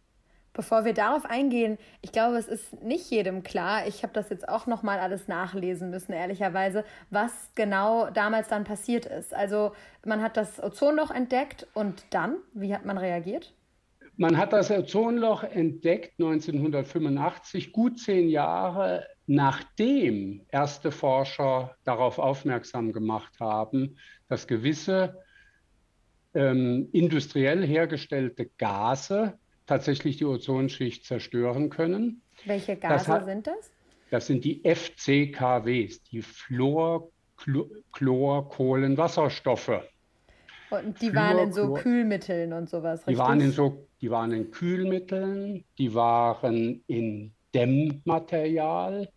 Bevor 0.54 0.86
wir 0.86 0.94
darauf 0.94 1.26
eingehen, 1.26 1.80
ich 2.02 2.12
glaube, 2.12 2.38
es 2.38 2.48
ist 2.48 2.82
nicht 2.84 3.10
jedem 3.10 3.42
klar. 3.42 3.88
Ich 3.88 4.04
habe 4.04 4.14
das 4.14 4.30
jetzt 4.30 4.48
auch 4.48 4.68
noch 4.68 4.84
mal 4.84 5.00
alles 5.00 5.28
nachlesen 5.28 5.90
müssen, 5.90 6.14
ehrlicherweise, 6.14 6.86
was 7.10 7.52
genau 7.56 8.12
damals 8.12 8.50
dann 8.50 8.64
passiert 8.64 9.08
ist. 9.08 9.34
Also 9.34 9.74
man 10.06 10.22
hat 10.22 10.38
das 10.38 10.62
Ozonloch 10.62 11.10
entdeckt 11.10 11.68
und 11.74 12.06
dann, 12.12 12.38
wie 12.54 12.74
hat 12.74 12.86
man 12.86 13.00
reagiert? 13.00 13.54
Man 14.16 14.38
hat 14.38 14.54
das 14.54 14.70
Ozonloch 14.70 15.44
entdeckt 15.44 16.20
1985, 16.20 17.72
gut 17.72 18.00
zehn 18.00 18.30
Jahre 18.30 19.08
nachdem 19.26 20.42
erste 20.50 20.92
Forscher 20.92 21.76
darauf 21.84 22.20
aufmerksam 22.20 22.92
gemacht 22.92 23.40
haben, 23.40 23.98
dass 24.28 24.48
gewisse 24.48 25.22
ähm, 26.34 26.90
industriell 26.92 27.66
hergestellte 27.66 28.50
Gase 28.58 29.38
tatsächlich 29.66 30.18
die 30.18 30.26
Ozonschicht 30.26 31.06
zerstören 31.06 31.70
können. 31.70 32.22
Welche 32.46 32.76
Gase 32.76 33.08
hat, 33.08 33.26
sind 33.26 33.48
das? 33.48 33.72
Das 34.10 34.28
sind 34.28 34.44
die 34.44 34.62
FCKWs, 34.64 36.04
die 36.04 36.22
Fluor, 36.22 37.10
Chlor, 37.92 38.50
Kohlenwasserstoffe. 38.50 39.82
Und 40.70 41.02
die 41.02 41.10
Fluor, 41.10 41.24
waren 41.24 41.38
in 41.40 41.54
so 41.54 41.64
Chlor, 41.64 41.78
Kühlmitteln 41.80 42.54
und 42.54 42.70
sowas, 42.70 43.02
richtig? 43.02 43.16
Die 43.16 43.20
waren 43.20 43.42
in 43.42 43.52
so, 43.52 43.88
die 44.04 44.12
waren 44.12 44.34
in 44.34 44.52
Kühlmitteln, 44.52 45.64
die 45.78 45.94
waren 45.94 46.84
in 46.88 47.34
Dämmmaterial, 47.56 49.08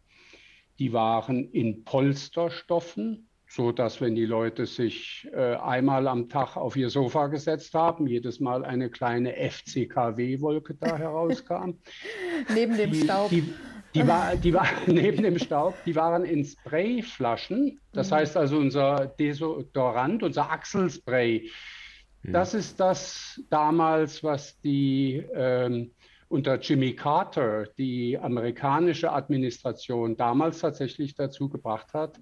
die 0.78 0.92
waren 0.92 1.50
in 1.50 1.82
Polsterstoffen, 1.82 3.28
so 3.48 3.72
dass 3.72 4.00
wenn 4.00 4.14
die 4.14 4.26
Leute 4.26 4.64
sich 4.64 5.26
äh, 5.32 5.56
einmal 5.56 6.06
am 6.06 6.28
Tag 6.28 6.56
auf 6.56 6.76
ihr 6.76 6.88
Sofa 6.88 7.26
gesetzt 7.26 7.74
haben, 7.74 8.06
jedes 8.06 8.38
Mal 8.38 8.64
eine 8.64 8.88
kleine 8.88 9.34
FCKW-Wolke 9.34 10.76
da 10.76 10.96
herauskam. 10.98 11.72
neben 12.54 12.76
dem 12.76 12.92
die, 12.92 13.02
Staub. 13.02 13.28
Die, 13.30 13.42
die, 13.92 14.06
war, 14.06 14.36
die 14.36 14.54
war 14.54 14.68
neben 14.86 15.24
dem 15.24 15.40
Staub, 15.40 15.74
die 15.84 15.96
waren 15.96 16.24
in 16.24 16.44
Sprayflaschen. 16.44 17.80
Das 17.92 18.12
mhm. 18.12 18.14
heißt 18.14 18.36
also 18.36 18.58
unser 18.58 19.08
Desodorant, 19.18 20.22
unser 20.22 20.48
Achselspray. 20.48 21.50
Mhm. 22.26 22.32
Das 22.32 22.54
ist 22.54 22.80
das 22.80 23.42
damals, 23.50 24.22
was 24.22 24.60
die 24.60 25.24
ähm, 25.32 25.92
unter 26.28 26.58
Jimmy 26.58 26.94
Carter, 26.94 27.66
die 27.78 28.18
amerikanische 28.18 29.12
Administration, 29.12 30.16
damals 30.16 30.58
tatsächlich 30.58 31.14
dazu 31.14 31.48
gebracht 31.48 31.94
hat, 31.94 32.18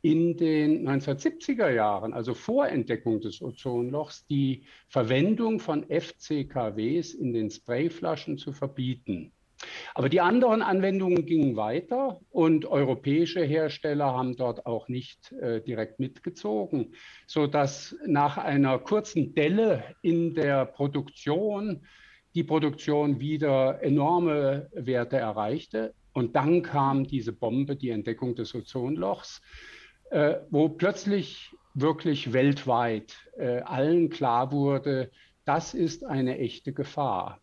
in 0.00 0.36
den 0.36 0.88
1970er 0.88 1.70
Jahren, 1.70 2.12
also 2.12 2.34
vor 2.34 2.66
Entdeckung 2.66 3.20
des 3.20 3.40
Ozonlochs, 3.40 4.26
die 4.26 4.64
Verwendung 4.88 5.60
von 5.60 5.84
FCKWs 5.84 7.14
in 7.14 7.32
den 7.32 7.50
Sprayflaschen 7.50 8.36
zu 8.36 8.52
verbieten. 8.52 9.32
Aber 9.94 10.08
die 10.08 10.20
anderen 10.20 10.62
Anwendungen 10.62 11.26
gingen 11.26 11.56
weiter 11.56 12.20
und 12.30 12.66
europäische 12.66 13.42
Hersteller 13.42 14.12
haben 14.14 14.36
dort 14.36 14.66
auch 14.66 14.88
nicht 14.88 15.32
äh, 15.32 15.60
direkt 15.60 16.00
mitgezogen, 16.00 16.94
sodass 17.26 17.96
nach 18.06 18.38
einer 18.38 18.78
kurzen 18.78 19.34
Delle 19.34 19.84
in 20.02 20.34
der 20.34 20.66
Produktion 20.66 21.86
die 22.34 22.44
Produktion 22.44 23.20
wieder 23.20 23.82
enorme 23.82 24.68
Werte 24.72 25.16
erreichte. 25.16 25.94
Und 26.12 26.36
dann 26.36 26.62
kam 26.62 27.06
diese 27.06 27.32
Bombe, 27.32 27.76
die 27.76 27.90
Entdeckung 27.90 28.34
des 28.34 28.54
Ozonlochs 28.54 29.42
äh, 30.12 30.40
wo 30.50 30.68
plötzlich 30.68 31.56
wirklich 31.74 32.34
weltweit 32.34 33.16
äh, 33.38 33.60
allen 33.60 34.10
klar 34.10 34.52
wurde, 34.52 35.10
das 35.46 35.74
ist 35.74 36.04
eine 36.04 36.38
echte 36.38 36.72
Gefahr. 36.72 37.40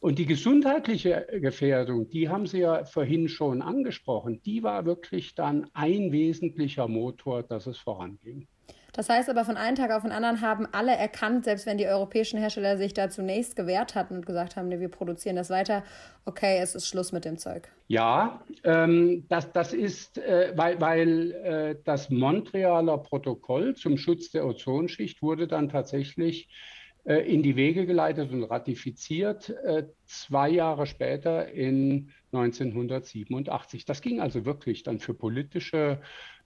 Und 0.00 0.18
die 0.18 0.26
gesundheitliche 0.26 1.26
Gefährdung, 1.40 2.08
die 2.08 2.28
haben 2.28 2.46
Sie 2.46 2.60
ja 2.60 2.84
vorhin 2.84 3.28
schon 3.28 3.62
angesprochen, 3.62 4.42
die 4.42 4.62
war 4.62 4.84
wirklich 4.84 5.34
dann 5.34 5.68
ein 5.74 6.12
wesentlicher 6.12 6.88
Motor, 6.88 7.42
dass 7.42 7.66
es 7.66 7.78
voranging. 7.78 8.46
Das 8.94 9.08
heißt 9.08 9.30
aber, 9.30 9.46
von 9.46 9.56
einem 9.56 9.74
Tag 9.74 9.90
auf 9.90 10.02
den 10.02 10.12
anderen 10.12 10.42
haben 10.42 10.68
alle 10.70 10.92
erkannt, 10.92 11.44
selbst 11.44 11.64
wenn 11.64 11.78
die 11.78 11.86
europäischen 11.86 12.38
Hersteller 12.38 12.76
sich 12.76 12.92
da 12.92 13.08
zunächst 13.08 13.56
gewehrt 13.56 13.94
hatten 13.94 14.16
und 14.16 14.26
gesagt 14.26 14.56
haben, 14.56 14.68
nee, 14.68 14.80
wir 14.80 14.90
produzieren 14.90 15.36
das 15.36 15.48
weiter, 15.48 15.82
okay, 16.26 16.58
es 16.60 16.74
ist 16.74 16.86
Schluss 16.86 17.10
mit 17.10 17.24
dem 17.24 17.38
Zeug. 17.38 17.68
Ja, 17.88 18.42
ähm, 18.64 19.24
das, 19.30 19.50
das 19.52 19.72
ist, 19.72 20.18
äh, 20.18 20.52
weil, 20.56 20.78
weil 20.78 21.32
äh, 21.32 21.76
das 21.84 22.10
Montrealer 22.10 22.98
Protokoll 22.98 23.74
zum 23.76 23.96
Schutz 23.96 24.30
der 24.30 24.46
Ozonschicht 24.46 25.22
wurde 25.22 25.46
dann 25.46 25.70
tatsächlich 25.70 26.50
in 27.04 27.42
die 27.42 27.56
Wege 27.56 27.84
geleitet 27.84 28.30
und 28.30 28.44
ratifiziert, 28.44 29.50
äh, 29.64 29.88
zwei 30.06 30.48
Jahre 30.48 30.86
später 30.86 31.48
in 31.48 32.12
1987. 32.32 33.84
Das 33.84 34.02
ging 34.02 34.20
also 34.20 34.44
wirklich 34.44 34.84
dann 34.84 35.00
für 35.00 35.12
politische 35.12 36.00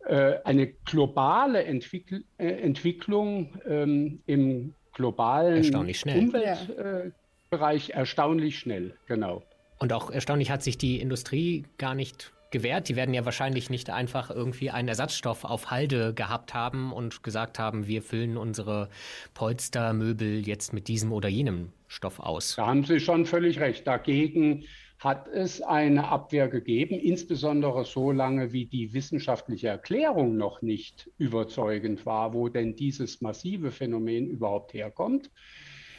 äh, 0.06 0.38
eine 0.44 0.68
globale 0.68 1.64
Entwickl 1.64 2.24
äh, 2.38 2.46
Entwicklung 2.46 3.60
ähm, 3.66 4.22
im 4.26 4.72
globalen 4.92 5.74
Umweltbereich 5.74 7.90
äh, 7.90 7.92
erstaunlich 7.92 8.58
schnell, 8.58 8.94
genau. 9.06 9.42
Und 9.78 9.92
auch 9.92 10.10
erstaunlich 10.10 10.50
hat 10.50 10.62
sich 10.62 10.78
die 10.78 11.00
Industrie 11.00 11.64
gar 11.76 11.94
nicht 11.94 12.32
gewährt. 12.50 12.88
Die 12.88 12.96
werden 12.96 13.14
ja 13.14 13.24
wahrscheinlich 13.24 13.70
nicht 13.70 13.90
einfach 13.90 14.30
irgendwie 14.30 14.70
einen 14.70 14.88
Ersatzstoff 14.88 15.44
auf 15.44 15.70
Halde 15.70 16.14
gehabt 16.14 16.54
haben 16.54 16.92
und 16.92 17.22
gesagt 17.22 17.58
haben, 17.58 17.86
wir 17.86 18.02
füllen 18.02 18.36
unsere 18.36 18.88
Polstermöbel 19.34 20.46
jetzt 20.46 20.72
mit 20.72 20.88
diesem 20.88 21.12
oder 21.12 21.28
jenem 21.28 21.72
Stoff 21.88 22.20
aus. 22.20 22.56
Da 22.56 22.66
haben 22.66 22.84
Sie 22.84 23.00
schon 23.00 23.26
völlig 23.26 23.60
recht. 23.60 23.86
Dagegen 23.86 24.64
hat 24.98 25.28
es 25.28 25.60
eine 25.60 26.08
Abwehr 26.08 26.48
gegeben, 26.48 26.98
insbesondere 26.98 27.84
so 27.84 28.12
lange, 28.12 28.52
wie 28.52 28.64
die 28.64 28.94
wissenschaftliche 28.94 29.68
Erklärung 29.68 30.36
noch 30.36 30.62
nicht 30.62 31.10
überzeugend 31.18 32.06
war, 32.06 32.32
wo 32.32 32.48
denn 32.48 32.76
dieses 32.76 33.20
massive 33.20 33.70
Phänomen 33.70 34.26
überhaupt 34.28 34.72
herkommt. 34.72 35.30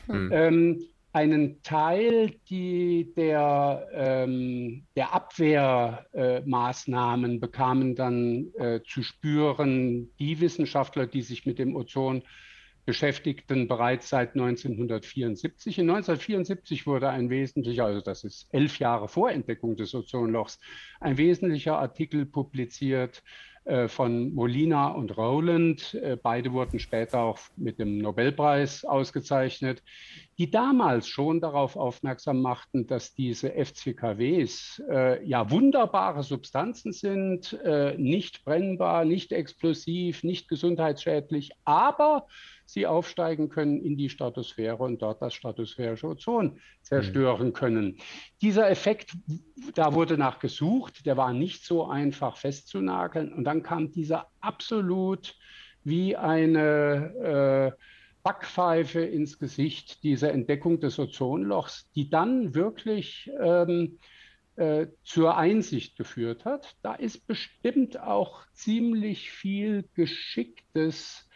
Hm. 0.07 0.31
Ähm, 0.33 0.87
einen 1.13 1.61
Teil 1.63 2.35
die, 2.49 3.13
der, 3.15 3.87
ähm, 3.93 4.85
der 4.95 5.13
Abwehrmaßnahmen 5.13 7.35
äh, 7.35 7.39
bekamen 7.39 7.95
dann 7.95 8.53
äh, 8.55 8.81
zu 8.85 9.03
spüren 9.03 10.09
die 10.19 10.39
Wissenschaftler, 10.39 11.07
die 11.07 11.21
sich 11.21 11.45
mit 11.45 11.59
dem 11.59 11.75
Ozon 11.75 12.23
beschäftigten 12.87 13.67
bereits 13.67 14.07
seit 14.07 14.35
1974. 14.35 15.79
In 15.79 15.89
1974 15.89 16.87
wurde 16.87 17.09
ein 17.09 17.29
wesentlicher, 17.29 17.85
also 17.85 17.99
das 17.99 18.23
ist 18.23 18.47
elf 18.53 18.79
Jahre 18.79 19.09
vor 19.09 19.29
Entdeckung 19.29 19.75
des 19.75 19.93
Ozonlochs, 19.93 20.57
ein 21.01 21.17
wesentlicher 21.17 21.77
Artikel 21.77 22.25
publiziert 22.25 23.23
von 23.87 24.33
Molina 24.33 24.89
und 24.89 25.17
Rowland. 25.17 25.93
Äh, 25.95 26.17
beide 26.21 26.53
wurden 26.53 26.79
später 26.79 27.19
auch 27.19 27.39
mit 27.55 27.79
dem 27.79 27.97
Nobelpreis 27.97 28.85
ausgezeichnet, 28.85 29.83
die 30.37 30.51
damals 30.51 31.07
schon 31.07 31.41
darauf 31.41 31.75
aufmerksam 31.75 32.41
machten, 32.41 32.87
dass 32.87 33.13
diese 33.13 33.51
FCKWs 33.51 34.81
äh, 34.89 35.25
ja 35.25 35.49
wunderbare 35.49 36.23
Substanzen 36.23 36.91
sind, 36.91 37.53
äh, 37.63 37.95
nicht 37.97 38.45
brennbar, 38.45 39.03
nicht 39.05 39.31
explosiv, 39.31 40.23
nicht 40.23 40.47
gesundheitsschädlich, 40.47 41.51
aber 41.65 42.27
sie 42.67 42.85
aufsteigen 42.85 43.49
können 43.49 43.81
in 43.81 43.97
die 43.97 44.09
Stratosphäre 44.09 44.83
und 44.83 45.01
dort 45.01 45.21
das 45.21 45.33
stratosphärische 45.33 46.07
Ozon 46.07 46.59
zerstören 46.81 47.47
mhm. 47.47 47.53
können. 47.53 47.97
Dieser 48.41 48.69
Effekt, 48.69 49.13
da 49.73 49.93
wurde 49.93 50.17
nach 50.17 50.39
gesucht, 50.39 51.05
der 51.05 51.17
war 51.17 51.33
nicht 51.33 51.65
so 51.65 51.87
einfach 51.87 52.37
festzunageln. 52.37 53.33
Und 53.33 53.45
dann 53.45 53.63
kam 53.63 53.91
dieser 53.91 54.27
absolut 54.41 55.35
wie 55.83 56.15
eine 56.15 57.73
äh, 57.73 57.81
Backpfeife 58.23 58.99
ins 58.99 59.39
Gesicht 59.39 60.03
dieser 60.03 60.33
Entdeckung 60.33 60.81
des 60.81 60.99
Ozonlochs, 60.99 61.89
die 61.95 62.09
dann 62.09 62.53
wirklich 62.53 63.31
ähm, 63.39 63.97
äh, 64.57 64.87
zur 65.03 65.37
Einsicht 65.37 65.95
geführt 65.95 66.43
hat. 66.43 66.75
Da 66.81 66.93
ist 66.95 67.25
bestimmt 67.27 67.99
auch 67.99 68.41
ziemlich 68.51 69.31
viel 69.31 69.87
geschicktes 69.93 71.26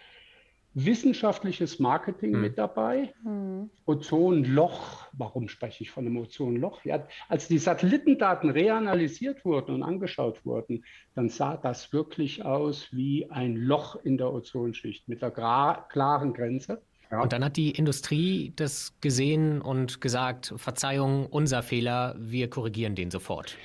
wissenschaftliches 0.74 1.80
Marketing 1.80 2.32
mhm. 2.32 2.42
mit 2.42 2.58
dabei. 2.58 3.13
Mhm. 3.24 3.70
Ozonloch, 3.86 5.08
warum 5.13 5.48
spreche 5.48 5.84
ich 5.84 5.92
von 5.92 6.06
einem 6.06 6.18
Ozonloch? 6.18 6.84
Ja, 6.86 7.06
als 7.28 7.48
die 7.48 7.58
Satellitendaten 7.58 8.50
reanalysiert 8.50 9.44
wurden 9.44 9.75
und 9.75 9.84
angeschaut 9.84 10.46
wurden, 10.46 10.86
dann 11.16 11.30
sah 11.30 11.58
das 11.58 11.92
wirklich 11.92 12.46
aus 12.46 12.88
wie 12.92 13.30
ein 13.30 13.56
Loch 13.56 13.98
in 14.04 14.18
der 14.18 14.32
Ozonschicht 14.34 15.08
mit 15.08 15.22
der 15.22 15.32
klaren 15.32 16.34
Grenze. 16.34 16.82
Ja. 17.12 17.22
Und 17.22 17.34
dann 17.34 17.44
hat 17.44 17.58
die 17.58 17.72
Industrie 17.72 18.54
das 18.56 18.94
gesehen 19.01 19.62
und 19.62 20.00
gesagt, 20.00 20.54
Verzeihung, 20.56 21.25
unser 21.25 21.62
Fehler, 21.62 22.16
wir 22.18 22.50
korrigieren 22.50 22.96
den 22.96 23.12
sofort. 23.12 23.58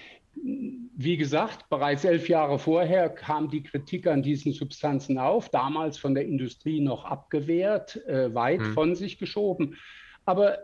Wie 0.98 1.18
gesagt, 1.18 1.68
bereits 1.68 2.04
elf 2.04 2.26
Jahre 2.26 2.58
vorher 2.58 3.10
kam 3.10 3.50
die 3.50 3.62
Kritik 3.62 4.06
an 4.06 4.22
diesen 4.22 4.52
Substanzen 4.52 5.18
auf, 5.18 5.50
damals 5.50 5.98
von 5.98 6.14
der 6.14 6.24
Industrie 6.24 6.80
noch 6.80 7.04
abgewehrt, 7.04 7.96
äh, 8.06 8.34
weit 8.34 8.60
hm. 8.60 8.72
von 8.72 8.94
sich 8.94 9.18
geschoben. 9.18 9.76
Aber 10.24 10.56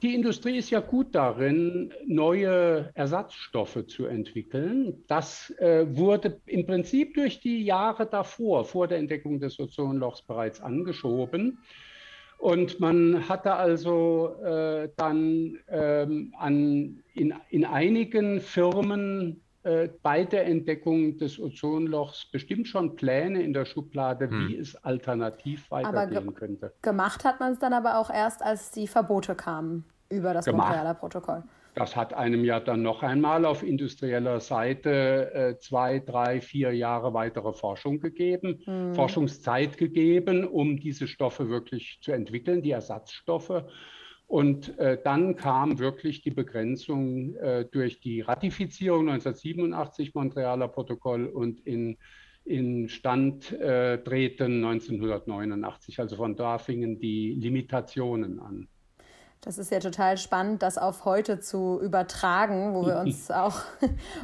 die 0.00 0.14
Industrie 0.14 0.56
ist 0.56 0.70
ja 0.70 0.80
gut 0.80 1.14
darin, 1.14 1.92
neue 2.06 2.90
Ersatzstoffe 2.94 3.86
zu 3.86 4.06
entwickeln. 4.06 5.04
Das 5.06 5.50
äh, 5.58 5.84
wurde 5.86 6.40
im 6.46 6.64
Prinzip 6.64 7.12
durch 7.12 7.40
die 7.40 7.62
Jahre 7.62 8.06
davor, 8.06 8.64
vor 8.64 8.88
der 8.88 8.96
Entdeckung 8.96 9.38
des 9.38 9.60
Ozonlochs 9.60 10.22
bereits 10.22 10.62
angeschoben. 10.62 11.58
Und 12.38 12.80
man 12.80 13.28
hatte 13.28 13.54
also 13.54 14.34
äh, 14.42 14.88
dann 14.96 15.58
ähm, 15.68 16.34
an, 16.38 17.02
in, 17.14 17.34
in 17.50 17.64
einigen 17.66 18.40
Firmen 18.40 19.43
bei 20.02 20.24
der 20.24 20.46
Entdeckung 20.46 21.16
des 21.18 21.38
Ozonlochs 21.38 22.26
bestimmt 22.30 22.68
schon 22.68 22.96
Pläne 22.96 23.42
in 23.42 23.52
der 23.52 23.64
Schublade, 23.64 24.28
hm. 24.28 24.48
wie 24.48 24.56
es 24.56 24.76
alternativ 24.76 25.70
weitergehen 25.70 26.26
ge 26.26 26.34
könnte. 26.34 26.72
Gemacht 26.82 27.24
hat 27.24 27.40
man 27.40 27.52
es 27.52 27.58
dann 27.58 27.72
aber 27.72 27.98
auch 27.98 28.10
erst, 28.10 28.42
als 28.42 28.70
die 28.70 28.86
Verbote 28.86 29.34
kamen 29.34 29.84
über 30.10 30.34
das 30.34 30.44
gemacht. 30.44 30.68
Montrealer 30.68 30.94
Protokoll. 30.94 31.42
Das 31.74 31.96
hat 31.96 32.14
einem 32.14 32.44
ja 32.44 32.60
dann 32.60 32.82
noch 32.82 33.02
einmal 33.02 33.44
auf 33.44 33.64
industrieller 33.64 34.38
Seite 34.38 35.34
äh, 35.34 35.58
zwei, 35.58 35.98
drei, 35.98 36.40
vier 36.40 36.72
Jahre 36.72 37.14
weitere 37.14 37.52
Forschung 37.52 37.98
gegeben, 37.98 38.62
mhm. 38.64 38.94
Forschungszeit 38.94 39.76
gegeben, 39.76 40.46
um 40.46 40.78
diese 40.78 41.08
Stoffe 41.08 41.48
wirklich 41.48 41.98
zu 42.00 42.12
entwickeln, 42.12 42.62
die 42.62 42.70
Ersatzstoffe. 42.70 43.64
Und 44.34 44.76
äh, 44.80 44.98
dann 45.00 45.36
kam 45.36 45.78
wirklich 45.78 46.22
die 46.22 46.32
Begrenzung 46.32 47.36
äh, 47.36 47.66
durch 47.66 48.00
die 48.00 48.20
Ratifizierung 48.20 49.08
1987 49.08 50.12
Montrealer 50.12 50.66
Protokoll 50.66 51.26
und 51.26 51.60
in, 51.64 51.98
in 52.44 52.88
Stand 52.88 53.52
äh, 53.52 53.98
treten 53.98 54.64
1989. 54.64 56.00
Also 56.00 56.16
von 56.16 56.34
da 56.34 56.58
fingen 56.58 56.98
die 56.98 57.32
Limitationen 57.34 58.40
an. 58.40 58.66
Das 59.40 59.56
ist 59.56 59.70
ja 59.70 59.78
total 59.78 60.18
spannend, 60.18 60.64
das 60.64 60.78
auf 60.78 61.04
heute 61.04 61.38
zu 61.38 61.80
übertragen, 61.80 62.74
wo 62.74 62.84
wir 62.86 62.98
uns 62.98 63.30
auch 63.30 63.60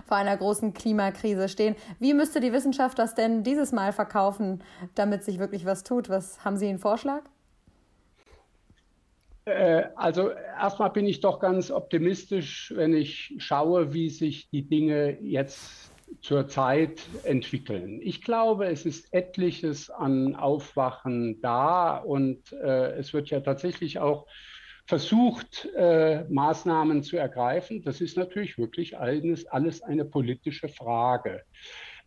vor 0.09 0.17
einer 0.17 0.37
großen 0.37 0.75
Klimakrise 0.75 1.49
stehen. 1.49 1.77
Wie 2.01 2.15
müsste 2.15 2.41
die 2.41 2.53
Wissenschaft 2.53 2.99
das 2.99 3.15
denn 3.15 3.45
dieses 3.45 3.71
Mal 3.71 3.93
verkaufen, 3.93 4.65
damit 4.97 5.23
sich 5.23 5.39
wirklich 5.39 5.67
was 5.67 5.85
tut? 5.85 6.09
Was 6.09 6.45
haben 6.45 6.57
Sie 6.57 6.67
einen 6.67 6.81
Vorschlag? 6.81 7.23
Äh, 9.51 9.91
also 9.97 10.31
erstmal 10.31 10.91
bin 10.91 11.07
ich 11.07 11.21
doch 11.21 11.41
ganz 11.41 11.71
optimistisch, 11.71 12.73
wenn 12.77 12.95
ich 12.95 13.35
schaue, 13.39 13.93
wie 13.93 14.11
sich 14.11 14.49
die 14.51 14.63
Dinge 14.63 15.21
jetzt 15.21 15.91
zurzeit 16.21 17.01
entwickeln. 17.25 18.01
Ich 18.03 18.23
glaube, 18.23 18.67
es 18.67 18.85
ist 18.85 19.13
etliches 19.13 19.91
an 19.91 20.35
Aufwachen 20.35 21.41
da 21.41 21.99
und 21.99 22.53
äh, 22.53 22.93
es 22.93 23.13
wird 23.13 23.31
ja 23.31 23.41
tatsächlich 23.41 23.99
auch 23.99 24.27
versucht, 24.87 25.69
äh, 25.77 26.25
Maßnahmen 26.25 27.03
zu 27.05 27.17
ergreifen. 27.17 27.83
Das 27.83 28.01
ist 28.01 28.17
natürlich 28.17 28.59
wirklich 28.59 28.99
alles, 28.99 29.47
alles 29.47 29.83
eine 29.83 30.05
politische 30.05 30.69
Frage. 30.69 31.43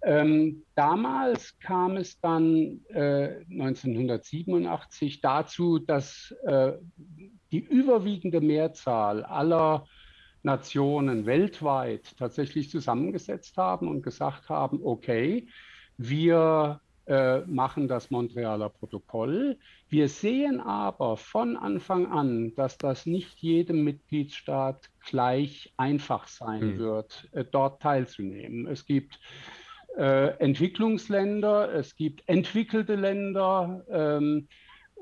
Ähm, 0.06 0.66
damals 0.76 1.58
kam 1.60 1.96
es 1.96 2.20
dann 2.20 2.82
äh, 2.90 3.40
1987 3.50 5.22
dazu, 5.22 5.80
dass 5.80 6.36
äh, 6.46 6.74
die 7.54 7.60
überwiegende 7.60 8.42
Mehrzahl 8.42 9.24
aller 9.24 9.86
Nationen 10.42 11.26
weltweit 11.26 12.18
tatsächlich 12.18 12.70
zusammengesetzt 12.70 13.56
haben 13.56 13.88
und 13.88 14.02
gesagt 14.02 14.50
haben, 14.50 14.82
okay, 14.84 15.48
wir 15.98 16.82
äh, 17.06 17.40
machen 17.42 17.88
das 17.88 18.10
Montrealer 18.12 18.70
Protokoll. 18.70 19.58
Wir 19.88 20.10
sehen 20.10 20.60
aber 20.60 21.16
von 21.16 21.56
Anfang 21.56 22.12
an, 22.12 22.56
dass 22.56 22.78
das 22.78 23.06
nicht 23.06 23.38
jedem 23.40 23.84
Mitgliedstaat 23.84 24.90
gleich 25.06 25.74
einfach 25.78 26.28
sein 26.28 26.62
hm. 26.62 26.80
wird, 26.80 27.30
äh, 27.34 27.46
dort 27.46 27.82
teilzunehmen. 27.82 28.68
Es 28.68 28.86
gibt 28.86 29.20
äh, 29.96 30.30
Entwicklungsländer, 30.40 31.72
es 31.74 31.96
gibt 31.96 32.28
entwickelte 32.28 32.96
Länder. 32.96 33.86
Ähm, 33.90 34.48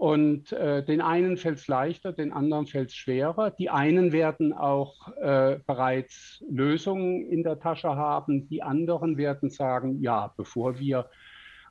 und 0.01 0.51
äh, 0.53 0.83
den 0.83 0.99
einen 0.99 1.37
fällt 1.37 1.59
es 1.59 1.67
leichter, 1.67 2.11
den 2.11 2.33
anderen 2.33 2.65
fällt 2.65 2.89
es 2.89 2.95
schwerer. 2.95 3.51
Die 3.51 3.69
einen 3.69 4.11
werden 4.11 4.51
auch 4.51 5.15
äh, 5.17 5.59
bereits 5.67 6.43
Lösungen 6.49 7.29
in 7.29 7.43
der 7.43 7.59
Tasche 7.59 7.95
haben. 7.95 8.49
Die 8.49 8.63
anderen 8.63 9.17
werden 9.17 9.51
sagen, 9.51 10.01
ja, 10.01 10.33
bevor 10.35 10.79
wir 10.79 11.07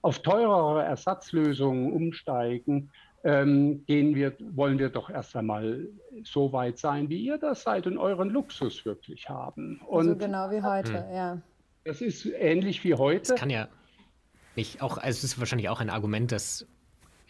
auf 0.02 0.20
teurere 0.20 0.84
Ersatzlösungen 0.84 1.92
umsteigen, 1.92 2.92
ähm, 3.24 3.84
gehen 3.86 4.14
wir, 4.14 4.36
wollen 4.52 4.78
wir 4.78 4.90
doch 4.90 5.10
erst 5.10 5.34
einmal 5.34 5.88
so 6.22 6.52
weit 6.52 6.78
sein, 6.78 7.08
wie 7.08 7.24
ihr 7.24 7.36
das 7.36 7.64
seid 7.64 7.88
und 7.88 7.98
euren 7.98 8.30
Luxus 8.30 8.84
wirklich 8.84 9.28
haben. 9.28 9.80
Und 9.88 10.06
so 10.06 10.16
genau 10.16 10.52
wie 10.52 10.62
heute, 10.62 10.92
mh. 10.92 11.12
ja. 11.12 11.42
Das 11.82 12.00
ist 12.00 12.26
ähnlich 12.26 12.84
wie 12.84 12.94
heute. 12.94 13.32
Das 13.32 13.40
kann 13.40 13.50
ja 13.50 13.66
nicht 14.54 14.82
auch, 14.82 14.98
also 14.98 15.08
es 15.08 15.24
ist 15.24 15.40
wahrscheinlich 15.40 15.68
auch 15.68 15.80
ein 15.80 15.90
Argument, 15.90 16.30
dass 16.30 16.68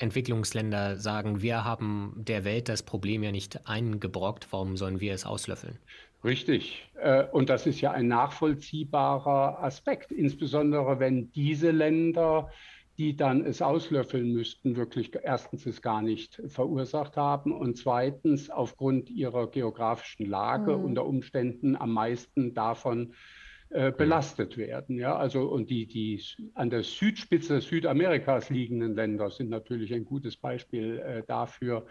Entwicklungsländer 0.01 0.97
sagen, 0.97 1.43
wir 1.43 1.65
haben 1.65 2.15
der 2.17 2.45
Welt 2.45 2.69
das 2.69 2.83
Problem 2.83 3.23
ja 3.23 3.33
nicht 3.33 3.69
eingebrockt, 3.69 4.49
warum 4.51 4.77
sollen 4.77 5.01
wir 5.01 5.15
es 5.15 5.27
auslöffeln? 5.27 5.79
Richtig. 6.25 6.91
Äh, 7.01 7.25
und 7.25 7.49
das 7.49 7.67
ist 7.67 7.81
ja 7.81 7.93
ein 7.93 8.09
nachvollziehbarer 8.09 9.63
Aspekt, 9.63 10.11
insbesondere 10.13 10.99
wenn 10.99 11.31
diese 11.33 11.71
Länder, 11.71 12.51
die 12.99 13.17
dann 13.17 13.45
es 13.45 13.63
auslöffeln 13.63 14.33
müssten, 14.33 14.77
wirklich 14.77 15.13
erstens 15.23 15.65
es 15.67 15.81
gar 15.81 16.03
nicht 16.03 16.43
verursacht 16.49 17.17
haben 17.17 17.53
und 17.53 17.79
zweitens 17.79 18.51
aufgrund 18.51 19.09
ihrer 19.11 19.51
geografischen 19.51 20.27
Lage 20.27 20.77
mhm. 20.77 20.85
unter 20.85 21.07
Umständen 21.07 21.77
am 21.77 21.93
meisten 21.93 22.53
davon 22.53 23.13
äh, 23.13 23.40
belastet 23.71 24.57
werden. 24.57 24.99
Ja, 24.99 25.17
also 25.17 25.43
und 25.43 25.71
die, 25.71 25.87
die 25.87 26.21
an 26.55 26.71
der 26.71 26.83
Südspitze 26.83 27.61
Südamerikas 27.61 28.51
liegenden 28.51 28.97
Länder 28.97 29.31
sind 29.31 29.49
natürlich 29.49 29.95
ein 29.95 30.05
gutes 30.05 30.37
Beispiel 30.37 30.99
äh, 30.99 31.23
dafür, 31.27 31.87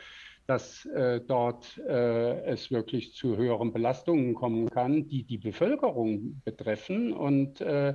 dass 0.49 0.83
äh, 0.85 1.21
dort 1.21 1.77
äh, 1.77 2.41
es 2.45 2.71
wirklich 2.71 3.13
zu 3.13 3.37
höheren 3.37 3.71
Belastungen 3.71 4.33
kommen 4.33 4.67
kann, 4.67 5.07
die 5.07 5.23
die 5.23 5.37
Bevölkerung 5.37 6.41
betreffen 6.43 7.13
und 7.13 7.61
äh, 7.61 7.93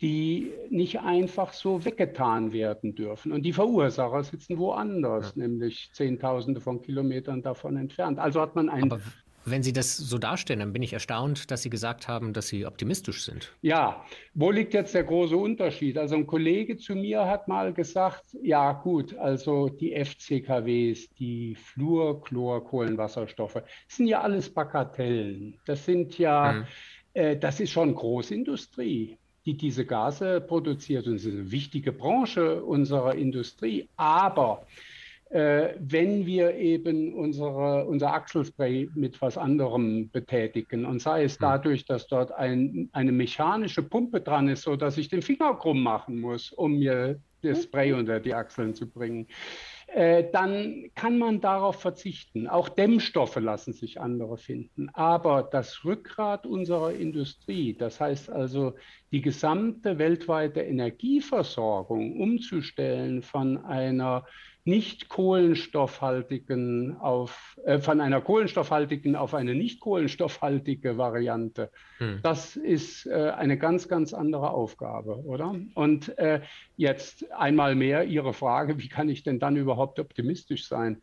die 0.00 0.50
nicht 0.70 1.00
einfach 1.00 1.52
so 1.52 1.84
weggetan 1.84 2.52
werden 2.52 2.94
dürfen. 2.94 3.32
Und 3.32 3.42
die 3.42 3.52
Verursacher 3.52 4.24
sitzen 4.24 4.58
woanders, 4.58 5.34
ja. 5.36 5.42
nämlich 5.42 5.90
Zehntausende 5.92 6.60
von 6.60 6.80
Kilometern 6.80 7.42
davon 7.42 7.76
entfernt. 7.76 8.18
Also 8.18 8.40
hat 8.40 8.56
man 8.56 8.70
ein 8.70 8.90
Aber 8.90 9.00
wenn 9.44 9.62
Sie 9.62 9.72
das 9.72 9.96
so 9.96 10.18
darstellen, 10.18 10.60
dann 10.60 10.72
bin 10.72 10.82
ich 10.82 10.92
erstaunt, 10.92 11.50
dass 11.50 11.62
Sie 11.62 11.70
gesagt 11.70 12.08
haben, 12.08 12.32
dass 12.32 12.48
Sie 12.48 12.66
optimistisch 12.66 13.24
sind. 13.24 13.52
Ja, 13.62 14.04
wo 14.34 14.50
liegt 14.50 14.74
jetzt 14.74 14.94
der 14.94 15.04
große 15.04 15.36
Unterschied? 15.36 15.98
Also 15.98 16.14
ein 16.14 16.26
Kollege 16.26 16.76
zu 16.76 16.94
mir 16.94 17.26
hat 17.26 17.48
mal 17.48 17.72
gesagt, 17.72 18.24
ja 18.42 18.72
gut, 18.72 19.16
also 19.16 19.68
die 19.68 19.94
FCKWs, 19.94 21.08
die 21.18 21.54
Fluorchlorkohlenwasserstoffe, 21.54 23.62
sind 23.88 24.06
ja 24.06 24.20
alles 24.20 24.52
Bagatellen. 24.52 25.58
Das 25.66 25.84
sind 25.84 26.18
ja, 26.18 26.52
mhm. 26.52 26.64
äh, 27.14 27.36
das 27.36 27.60
ist 27.60 27.70
schon 27.70 27.94
Großindustrie 27.94 29.18
die 29.46 29.56
diese 29.56 29.84
Gase 29.84 30.40
produziert 30.40 31.06
und 31.06 31.16
es 31.16 31.26
ist 31.26 31.34
eine 31.34 31.50
wichtige 31.50 31.92
Branche 31.92 32.64
unserer 32.64 33.14
Industrie. 33.14 33.88
Aber 33.96 34.66
wenn 35.34 36.26
wir 36.26 36.54
eben 36.54 37.12
unsere, 37.12 37.86
unser 37.86 38.14
Achselspray 38.14 38.88
mit 38.94 39.20
was 39.20 39.36
anderem 39.36 40.08
betätigen 40.10 40.86
und 40.86 41.02
sei 41.02 41.24
es 41.24 41.34
hm. 41.34 41.40
dadurch, 41.40 41.84
dass 41.86 42.06
dort 42.06 42.30
ein, 42.30 42.88
eine 42.92 43.10
mechanische 43.10 43.82
Pumpe 43.82 44.20
dran 44.20 44.48
ist, 44.48 44.62
so 44.62 44.76
dass 44.76 44.96
ich 44.96 45.08
den 45.08 45.22
Finger 45.22 45.54
krumm 45.54 45.82
machen 45.82 46.20
muss, 46.20 46.52
um 46.52 46.78
mir 46.78 47.18
das 47.42 47.64
Spray 47.64 47.92
unter 47.92 48.20
die 48.20 48.34
Achseln 48.34 48.74
zu 48.74 48.88
bringen. 48.88 49.26
äh, 49.86 50.24
dann 50.32 50.90
kann 50.94 51.18
man 51.18 51.40
darauf 51.40 51.80
verzichten. 51.80 52.48
Auch 52.48 52.68
Dämmstoffe 52.68 53.36
lassen 53.36 53.72
sich 53.72 54.00
andere 54.00 54.38
finden. 54.38 54.88
Aber 54.92 55.42
das 55.42 55.84
Rückgrat 55.84 56.46
unserer 56.46 56.92
Industrie, 56.92 57.76
das 57.76 58.00
heißt 58.00 58.30
also 58.30 58.74
die 59.12 59.20
gesamte 59.20 59.98
weltweite 59.98 60.62
Energieversorgung 60.62 62.20
umzustellen 62.20 63.22
von 63.22 63.64
einer 63.64 64.24
nicht 64.64 65.10
kohlenstoffhaltigen 65.10 66.96
auf, 66.96 67.60
äh, 67.64 67.78
von 67.78 68.00
einer 68.00 68.22
kohlenstoffhaltigen 68.22 69.14
auf 69.14 69.34
eine 69.34 69.54
nicht 69.54 69.80
kohlenstoffhaltige 69.80 70.96
Variante. 70.96 71.70
Hm. 71.98 72.20
Das 72.22 72.56
ist 72.56 73.06
äh, 73.06 73.32
eine 73.36 73.58
ganz, 73.58 73.88
ganz 73.88 74.14
andere 74.14 74.50
Aufgabe, 74.50 75.18
oder? 75.24 75.54
Und 75.74 76.16
äh, 76.18 76.40
jetzt 76.76 77.30
einmal 77.32 77.74
mehr 77.74 78.04
Ihre 78.04 78.32
Frage, 78.32 78.78
wie 78.78 78.88
kann 78.88 79.10
ich 79.10 79.22
denn 79.22 79.38
dann 79.38 79.56
überhaupt 79.56 80.00
optimistisch 80.00 80.66
sein? 80.66 81.02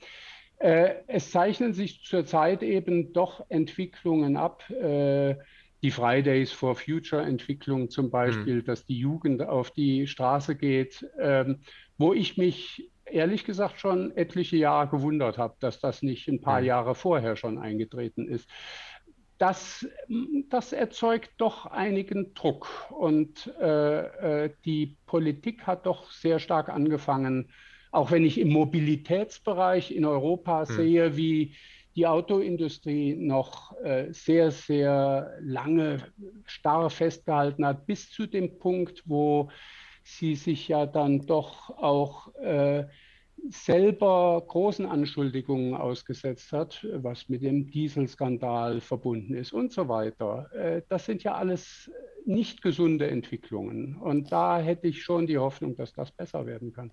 Äh, 0.58 0.96
es 1.06 1.30
zeichnen 1.30 1.74
sich 1.74 2.04
zurzeit 2.04 2.64
eben 2.64 3.14
doch 3.14 3.46
Entwicklungen 3.50 4.38
ab, 4.38 4.68
äh, 4.72 5.36
die 5.84 5.92
Fridays 5.92 6.52
for 6.52 6.76
Future 6.76 7.24
Entwicklung 7.24 7.90
zum 7.90 8.10
Beispiel, 8.10 8.60
hm. 8.60 8.66
dass 8.66 8.86
die 8.86 8.98
Jugend 8.98 9.44
auf 9.44 9.70
die 9.70 10.08
Straße 10.08 10.56
geht, 10.56 11.06
ähm, 11.20 11.62
wo 11.98 12.14
ich 12.14 12.38
mich 12.38 12.91
ehrlich 13.12 13.46
gesagt 13.46 13.80
schon 13.80 14.16
etliche 14.16 14.58
Jahre 14.58 14.90
gewundert 14.90 15.38
habe, 15.38 15.56
dass 15.60 15.80
das 15.80 16.02
nicht 16.02 16.28
ein 16.28 16.42
paar 16.42 16.62
Jahre 16.62 16.96
vorher 16.96 17.36
schon 17.36 17.58
eingetreten 17.58 18.28
ist. 18.28 18.50
Das, 19.38 19.88
das 20.50 20.72
erzeugt 20.72 21.32
doch 21.38 21.66
einigen 21.66 22.34
Druck 22.36 22.68
und 22.92 23.52
äh, 23.60 24.46
äh, 24.46 24.54
die 24.66 24.98
Politik 25.08 25.66
hat 25.66 25.88
doch 25.88 26.12
sehr 26.12 26.38
stark 26.38 26.70
angefangen, 26.70 27.50
auch 27.92 28.12
wenn 28.12 28.24
ich 28.24 28.40
im 28.40 28.50
Mobilitätsbereich 28.50 29.92
in 29.92 30.06
Europa 30.06 30.68
hm. 30.68 30.76
sehe, 30.76 31.18
wie 31.18 31.56
die 31.96 32.08
Autoindustrie 32.08 33.16
noch 33.16 33.76
äh, 33.82 34.14
sehr, 34.14 34.52
sehr 34.52 35.36
lange 35.42 35.98
starr 36.46 36.90
festgehalten 36.90 37.66
hat, 37.66 37.86
bis 37.86 38.10
zu 38.12 38.28
dem 38.28 38.60
Punkt, 38.60 39.04
wo 39.06 39.50
sie 40.18 40.36
sich 40.36 40.68
ja 40.68 40.86
dann 40.86 41.26
doch 41.26 41.70
auch 41.78 42.34
äh, 42.36 42.86
selber 43.50 44.44
großen 44.48 44.86
Anschuldigungen 44.86 45.74
ausgesetzt 45.74 46.52
hat, 46.52 46.86
was 46.94 47.28
mit 47.30 47.42
dem 47.42 47.72
Dieselskandal 47.72 48.82
verbunden 48.82 49.34
ist 49.34 49.54
und 49.54 49.72
so 49.72 49.88
weiter. 49.88 50.50
Äh, 50.54 50.82
das 50.90 51.06
sind 51.06 51.24
ja 51.24 51.36
alles 51.36 51.92
nicht 52.26 52.62
gesunde 52.62 53.10
Entwicklungen. 53.10 53.96
Und 53.96 54.32
da 54.32 54.60
hätte 54.60 54.88
ich 54.88 55.02
schon 55.02 55.28
die 55.28 55.38
Hoffnung, 55.38 55.76
dass 55.76 55.94
das 55.94 56.12
besser 56.12 56.46
werden 56.46 56.72
kann. 56.72 56.92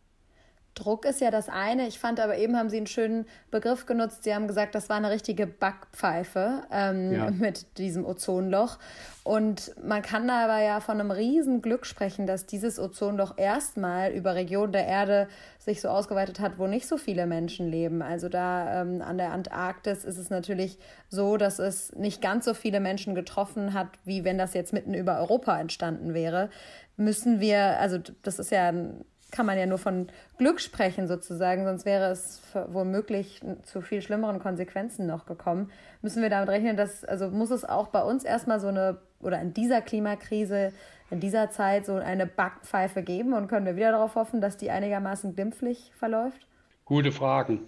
Druck 0.78 1.04
ist 1.04 1.20
ja 1.20 1.30
das 1.30 1.48
eine. 1.48 1.88
Ich 1.88 1.98
fand 1.98 2.20
aber 2.20 2.38
eben 2.38 2.56
haben 2.56 2.70
Sie 2.70 2.76
einen 2.76 2.86
schönen 2.86 3.26
Begriff 3.50 3.86
genutzt. 3.86 4.24
Sie 4.24 4.34
haben 4.34 4.46
gesagt, 4.46 4.74
das 4.74 4.88
war 4.88 4.96
eine 4.96 5.10
richtige 5.10 5.46
Backpfeife 5.46 6.62
ähm, 6.70 7.12
ja. 7.12 7.30
mit 7.32 7.78
diesem 7.78 8.06
Ozonloch. 8.06 8.78
Und 9.24 9.74
man 9.82 10.00
kann 10.02 10.26
da 10.26 10.44
aber 10.44 10.62
ja 10.62 10.80
von 10.80 11.00
einem 11.00 11.10
riesen 11.10 11.60
Glück 11.60 11.84
sprechen, 11.84 12.26
dass 12.26 12.46
dieses 12.46 12.78
Ozonloch 12.78 13.36
erstmal 13.36 14.12
über 14.12 14.34
Regionen 14.34 14.72
der 14.72 14.86
Erde 14.86 15.28
sich 15.58 15.80
so 15.80 15.88
ausgeweitet 15.88 16.40
hat, 16.40 16.58
wo 16.58 16.66
nicht 16.66 16.86
so 16.88 16.96
viele 16.96 17.26
Menschen 17.26 17.68
leben. 17.68 18.00
Also 18.00 18.28
da 18.28 18.80
ähm, 18.80 19.02
an 19.02 19.18
der 19.18 19.32
Antarktis 19.32 20.04
ist 20.04 20.16
es 20.16 20.30
natürlich 20.30 20.78
so, 21.10 21.36
dass 21.36 21.58
es 21.58 21.94
nicht 21.94 22.22
ganz 22.22 22.46
so 22.46 22.54
viele 22.54 22.80
Menschen 22.80 23.14
getroffen 23.14 23.74
hat, 23.74 23.88
wie 24.04 24.24
wenn 24.24 24.38
das 24.38 24.54
jetzt 24.54 24.72
mitten 24.72 24.94
über 24.94 25.18
Europa 25.18 25.58
entstanden 25.60 26.14
wäre. 26.14 26.48
Müssen 26.96 27.40
wir, 27.40 27.78
also 27.80 27.98
das 28.22 28.38
ist 28.38 28.50
ja 28.50 28.68
ein 28.68 29.04
kann 29.30 29.46
man 29.46 29.58
ja 29.58 29.66
nur 29.66 29.78
von 29.78 30.08
Glück 30.38 30.60
sprechen 30.60 31.06
sozusagen, 31.06 31.64
sonst 31.64 31.84
wäre 31.84 32.10
es 32.10 32.40
womöglich 32.68 33.40
zu 33.64 33.82
viel 33.82 34.00
schlimmeren 34.00 34.38
Konsequenzen 34.38 35.06
noch 35.06 35.26
gekommen. 35.26 35.70
Müssen 36.00 36.22
wir 36.22 36.30
damit 36.30 36.48
rechnen, 36.48 36.76
dass, 36.76 37.04
also 37.04 37.28
muss 37.30 37.50
es 37.50 37.64
auch 37.64 37.88
bei 37.88 38.02
uns 38.02 38.24
erstmal 38.24 38.58
so 38.58 38.68
eine, 38.68 38.98
oder 39.20 39.40
in 39.40 39.52
dieser 39.52 39.82
Klimakrise, 39.82 40.72
in 41.10 41.20
dieser 41.20 41.50
Zeit 41.50 41.84
so 41.86 41.94
eine 41.94 42.26
Backpfeife 42.26 43.02
geben 43.02 43.34
und 43.34 43.48
können 43.48 43.66
wir 43.66 43.76
wieder 43.76 43.92
darauf 43.92 44.14
hoffen, 44.14 44.40
dass 44.40 44.56
die 44.56 44.70
einigermaßen 44.70 45.34
glimpflich 45.34 45.92
verläuft? 45.98 46.46
Gute 46.84 47.12
Fragen. 47.12 47.66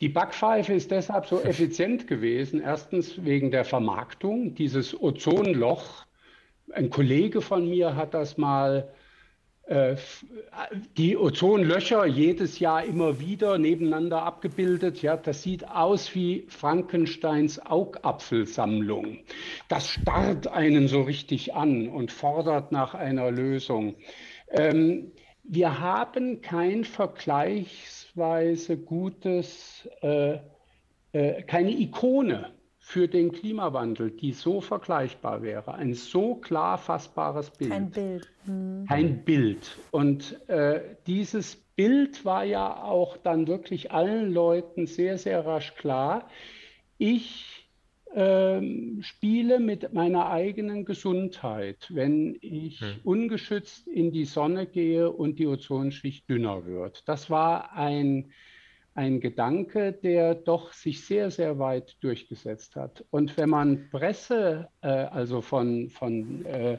Die 0.00 0.08
Backpfeife 0.08 0.72
ist 0.72 0.90
deshalb 0.90 1.26
so 1.26 1.40
effizient 1.42 2.06
gewesen. 2.06 2.60
Erstens 2.60 3.22
wegen 3.24 3.50
der 3.50 3.64
Vermarktung, 3.64 4.54
dieses 4.54 5.00
Ozonloch. 5.00 6.06
Ein 6.72 6.90
Kollege 6.90 7.42
von 7.42 7.68
mir 7.68 7.94
hat 7.96 8.14
das 8.14 8.38
mal 8.38 8.88
die 10.96 11.16
Ozonlöcher 11.16 12.04
jedes 12.04 12.58
Jahr 12.58 12.84
immer 12.84 13.20
wieder 13.20 13.58
nebeneinander 13.58 14.22
abgebildet. 14.22 15.02
Ja, 15.02 15.16
das 15.16 15.42
sieht 15.42 15.68
aus 15.68 16.14
wie 16.14 16.44
Frankensteins 16.48 17.64
Augapfelsammlung. 17.64 19.18
Das 19.68 19.88
starrt 19.88 20.48
einen 20.48 20.88
so 20.88 21.02
richtig 21.02 21.54
an 21.54 21.88
und 21.88 22.10
fordert 22.10 22.72
nach 22.72 22.94
einer 22.94 23.30
Lösung. 23.30 23.94
Ähm, 24.50 25.12
wir 25.44 25.80
haben 25.80 26.40
kein 26.40 26.84
vergleichsweise 26.84 28.76
gutes, 28.76 29.88
äh, 30.02 30.38
äh, 31.12 31.42
keine 31.42 31.70
Ikone 31.70 32.52
für 32.84 33.06
den 33.06 33.30
Klimawandel, 33.30 34.10
die 34.10 34.32
so 34.32 34.60
vergleichbar 34.60 35.40
wäre. 35.40 35.72
Ein 35.74 35.94
so 35.94 36.34
klar 36.34 36.76
fassbares 36.76 37.48
Bild. 37.50 37.70
Kein 37.70 37.90
Bild. 37.90 38.28
Mhm. 38.44 38.86
Kein 38.88 39.24
Bild. 39.24 39.78
Und 39.92 40.36
äh, 40.48 40.96
dieses 41.06 41.54
Bild 41.76 42.24
war 42.24 42.42
ja 42.44 42.82
auch 42.82 43.16
dann 43.16 43.46
wirklich 43.46 43.92
allen 43.92 44.32
Leuten 44.32 44.86
sehr, 44.86 45.16
sehr 45.16 45.46
rasch 45.46 45.76
klar. 45.76 46.28
Ich 46.98 47.68
äh, 48.14 48.60
spiele 49.00 49.60
mit 49.60 49.92
meiner 49.92 50.28
eigenen 50.28 50.84
Gesundheit, 50.84 51.88
wenn 51.94 52.36
ich 52.40 52.80
hm. 52.80 52.96
ungeschützt 53.04 53.86
in 53.86 54.10
die 54.10 54.24
Sonne 54.24 54.66
gehe 54.66 55.08
und 55.08 55.38
die 55.38 55.46
Ozonschicht 55.46 56.28
dünner 56.28 56.66
wird. 56.66 57.08
Das 57.08 57.30
war 57.30 57.74
ein 57.74 58.32
ein 58.94 59.20
Gedanke, 59.20 59.92
der 59.92 60.34
doch 60.34 60.72
sich 60.72 61.04
sehr, 61.04 61.30
sehr 61.30 61.58
weit 61.58 61.96
durchgesetzt 62.00 62.76
hat. 62.76 63.04
Und 63.10 63.36
wenn 63.36 63.50
man 63.50 63.88
Presse, 63.90 64.68
äh, 64.82 64.88
also 64.88 65.40
von, 65.40 65.88
von 65.90 66.44
äh, 66.44 66.78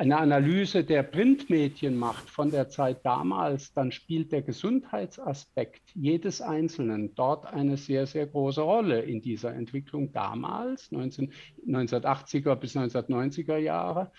einer 0.00 0.20
Analyse 0.20 0.82
der 0.82 1.02
Printmedien 1.02 1.94
macht 1.94 2.30
von 2.30 2.50
der 2.50 2.70
Zeit 2.70 3.04
damals, 3.04 3.74
dann 3.74 3.92
spielt 3.92 4.32
der 4.32 4.40
Gesundheitsaspekt 4.40 5.82
jedes 5.94 6.40
Einzelnen 6.40 7.14
dort 7.14 7.44
eine 7.44 7.76
sehr, 7.76 8.06
sehr 8.06 8.26
große 8.26 8.62
Rolle 8.62 9.02
in 9.02 9.20
dieser 9.20 9.52
Entwicklung 9.52 10.10
damals, 10.12 10.90
19, 10.90 11.32
1980er 11.66 12.54
bis 12.54 12.76
1990er 12.76 13.58
Jahre. 13.58 14.10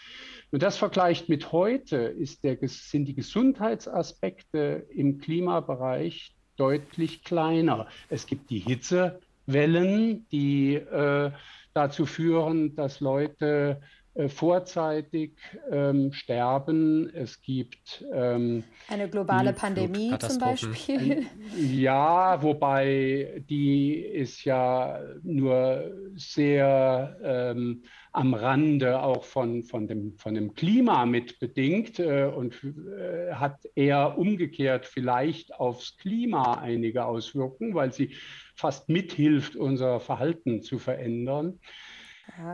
Und 0.52 0.62
das 0.62 0.78
vergleicht 0.78 1.30
mit 1.30 1.52
heute, 1.52 2.16
der, 2.44 2.58
sind 2.62 3.06
die 3.06 3.16
Gesundheitsaspekte 3.16 4.86
im 4.92 5.18
Klimabereich 5.18 6.36
deutlich 6.58 7.24
kleiner. 7.24 7.88
Es 8.10 8.26
gibt 8.26 8.50
die 8.50 8.60
Hitzewellen, 8.60 10.28
die 10.32 10.76
äh, 10.76 11.32
dazu 11.74 12.06
führen, 12.06 12.76
dass 12.76 13.00
Leute 13.00 13.82
vorzeitig 14.28 15.38
ähm, 15.72 16.12
sterben. 16.12 17.10
Es 17.14 17.42
gibt 17.42 18.04
ähm, 18.12 18.64
eine 18.90 19.10
globale 19.10 19.54
Pandemie 19.54 20.14
zum 20.20 20.38
Beispiel. 20.38 21.26
Ja, 21.58 22.42
wobei 22.42 23.44
die 23.50 23.96
ist 23.96 24.44
ja 24.44 25.00
nur 25.24 25.92
sehr 26.16 27.18
ähm, 27.24 27.84
am 28.12 28.34
Rande 28.34 29.02
auch 29.02 29.24
von, 29.24 29.64
von, 29.64 29.88
dem, 29.88 30.18
von 30.18 30.34
dem 30.34 30.54
Klima 30.54 31.06
mit 31.06 31.40
bedingt 31.40 32.00
äh, 32.00 32.26
und 32.26 32.62
äh, 32.64 33.34
hat 33.34 33.60
eher 33.76 34.18
umgekehrt 34.18 34.86
vielleicht 34.86 35.54
aufs 35.56 35.96
Klima 35.98 36.56
einige 36.56 37.06
Auswirkungen, 37.06 37.74
weil 37.74 37.94
sie 37.94 38.14
fast 38.56 38.90
mithilft, 38.90 39.56
unser 39.56 40.00
Verhalten 40.00 40.62
zu 40.62 40.78
verändern. 40.78 41.60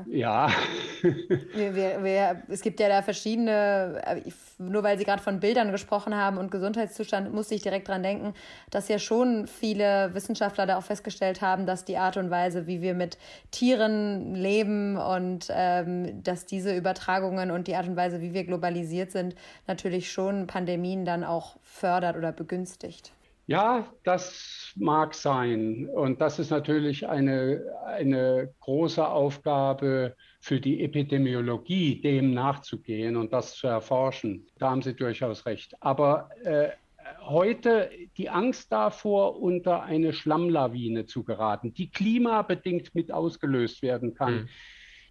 Ja. 0.08 0.50
wir, 1.02 1.76
wir, 1.76 2.04
wir, 2.04 2.44
es 2.50 2.62
gibt 2.62 2.80
ja 2.80 2.90
da 2.90 3.02
verschiedene, 3.02 4.02
äh, 4.06 4.22
nur 4.58 4.84
weil 4.84 4.98
Sie 4.98 5.04
gerade 5.04 5.22
von 5.22 5.40
Bildern 5.40 5.72
gesprochen 5.72 6.16
haben 6.16 6.38
und 6.38 6.52
Gesundheitszustand, 6.52 7.34
musste 7.34 7.56
ich 7.56 7.62
direkt 7.62 7.88
dran 7.88 8.04
denken, 8.04 8.34
dass 8.70 8.88
ja 8.88 9.00
schon 9.00 9.48
viele 9.48 10.13
Wissenschaftler 10.13 10.66
da 10.66 10.78
auch 10.78 10.84
festgestellt 10.84 11.42
haben, 11.42 11.66
dass 11.66 11.86
die 11.86 11.98
Art 11.98 12.18
und 12.18 12.30
Weise, 12.30 12.68
wie 12.68 12.82
wir 12.82 12.94
mit 12.94 13.18
Tieren 13.52 14.36
leben 14.36 14.98
und 14.98 15.48
ähm, 15.52 16.24
dass 16.24 16.46
diese 16.46 16.76
Übertragungen 16.76 17.52
und 17.52 17.68
die 17.68 17.76
Art 17.76 17.88
und 17.88 17.96
Weise, 17.96 18.22
wie 18.22 18.34
wir 18.34 18.44
globalisiert 18.44 19.12
sind, 19.12 19.36
natürlich 19.68 20.12
schon 20.12 20.48
Pandemien 20.48 21.06
dann 21.06 21.24
auch 21.24 21.58
fördert 21.63 22.18
oder 22.18 22.32
begünstigt. 22.32 23.12
Ja, 23.47 23.93
das 24.03 24.73
mag 24.75 25.15
sein. 25.15 25.88
Und 25.88 26.19
das 26.19 26.38
ist 26.38 26.51
natürlich 26.51 27.07
eine, 27.07 27.63
eine 27.86 28.53
große 28.60 29.07
Aufgabe 29.07 30.15
für 30.41 30.60
die 30.60 30.83
Epidemiologie, 30.83 32.01
dem 32.01 32.33
nachzugehen 32.33 33.15
und 33.15 33.31
das 33.31 33.55
zu 33.55 33.67
erforschen. 33.67 34.45
Da 34.60 34.69
haben 34.69 34.81
Sie 34.81 34.93
durchaus 34.93 35.45
recht. 35.45 35.75
Aber 35.81 36.29
äh, 36.43 36.69
heute 37.21 37.89
die 38.17 38.29
Angst 38.29 38.69
davor, 38.69 39.41
unter 39.41 39.81
eine 39.83 40.12
Schlammlawine 40.12 41.05
zu 41.05 41.23
geraten, 41.23 41.73
die 41.73 41.89
klimabedingt 41.89 42.95
mit 42.95 43.13
ausgelöst 43.13 43.81
werden 43.81 44.13
kann. 44.13 44.33
Mhm. 44.33 44.49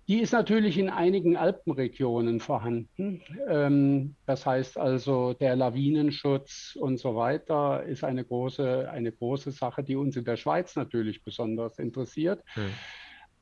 Die 0.09 0.21
ist 0.21 0.33
natürlich 0.33 0.79
in 0.79 0.89
einigen 0.89 1.37
Alpenregionen 1.37 2.39
vorhanden. 2.39 3.23
Ähm, 3.49 4.15
das 4.25 4.47
heißt 4.47 4.79
also, 4.79 5.33
der 5.33 5.57
Lawinenschutz 5.57 6.77
und 6.81 6.99
so 6.99 7.17
weiter 7.17 7.83
ist 7.83 8.05
eine 8.05 8.25
große, 8.25 8.89
eine 8.91 9.11
große 9.11 9.51
Sache, 9.51 9.83
die 9.83 9.97
uns 9.97 10.17
in 10.17 10.25
der 10.25 10.37
Schweiz 10.37 10.77
natürlich 10.77 11.25
besonders 11.25 11.79
interessiert. 11.79 12.45
Hm. 12.55 12.71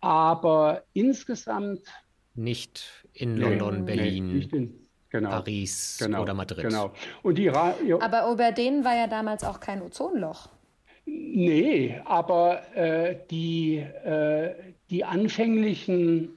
Aber 0.01 0.85
insgesamt. 0.95 1.83
Nicht 2.35 3.07
in 3.13 3.37
London, 3.37 3.81
nee, 3.81 3.95
Berlin. 3.95 4.27
Nee, 4.27 4.35
nicht 4.35 4.53
in, 4.53 4.85
Genau, 5.15 5.31
Paris 5.31 5.99
genau, 6.01 6.23
oder 6.23 6.35
Madrid. 6.35 6.65
Genau. 6.65 6.93
Und 7.23 7.39
die 7.39 7.47
Ra 7.47 7.77
aber 8.01 8.33
über 8.33 8.51
denen 8.51 8.85
war 8.85 8.97
ja 8.97 9.07
damals 9.07 9.45
auch 9.45 9.61
kein 9.61 9.81
Ozonloch. 9.81 10.49
Nee, 11.07 12.01
aber 12.05 12.63
äh, 12.77 13.21
die, 13.31 13.77
äh, 13.77 14.74
die 14.91 15.05
anfänglichen 15.05 16.37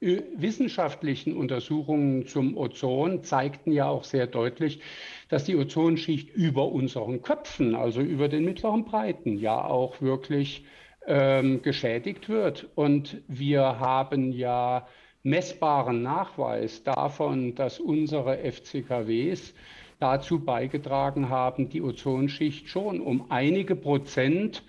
wissenschaftlichen 0.00 1.36
Untersuchungen 1.36 2.26
zum 2.26 2.56
Ozon 2.56 3.22
zeigten 3.22 3.72
ja 3.72 3.88
auch 3.88 4.04
sehr 4.04 4.26
deutlich, 4.26 4.80
dass 5.28 5.44
die 5.44 5.56
Ozonschicht 5.56 6.34
über 6.34 6.70
unseren 6.70 7.22
Köpfen, 7.22 7.74
also 7.74 8.00
über 8.00 8.28
den 8.28 8.44
mittleren 8.44 8.84
Breiten, 8.84 9.38
ja 9.38 9.64
auch 9.64 10.00
wirklich 10.02 10.64
ähm, 11.06 11.62
geschädigt 11.62 12.28
wird. 12.28 12.68
Und 12.74 13.22
wir 13.26 13.78
haben 13.80 14.32
ja 14.32 14.86
messbaren 15.22 16.02
Nachweis 16.02 16.84
davon, 16.84 17.54
dass 17.54 17.80
unsere 17.80 18.38
FCKWs 18.38 19.54
dazu 19.98 20.44
beigetragen 20.44 21.30
haben, 21.30 21.68
die 21.68 21.82
Ozonschicht 21.82 22.68
schon 22.68 23.00
um 23.00 23.30
einige 23.30 23.74
Prozent 23.74 24.62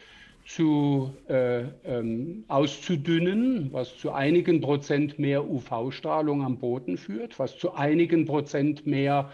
zu, 0.47 1.13
äh, 1.27 1.63
ähm, 1.83 2.45
auszudünnen, 2.47 3.73
was 3.73 3.97
zu 3.97 4.13
einigen 4.13 4.61
Prozent 4.61 5.19
mehr 5.19 5.47
UV-Strahlung 5.49 6.41
am 6.41 6.57
Boden 6.57 6.97
führt, 6.97 7.37
was 7.37 7.57
zu 7.57 7.73
einigen 7.73 8.25
Prozent 8.25 8.87
mehr 8.87 9.29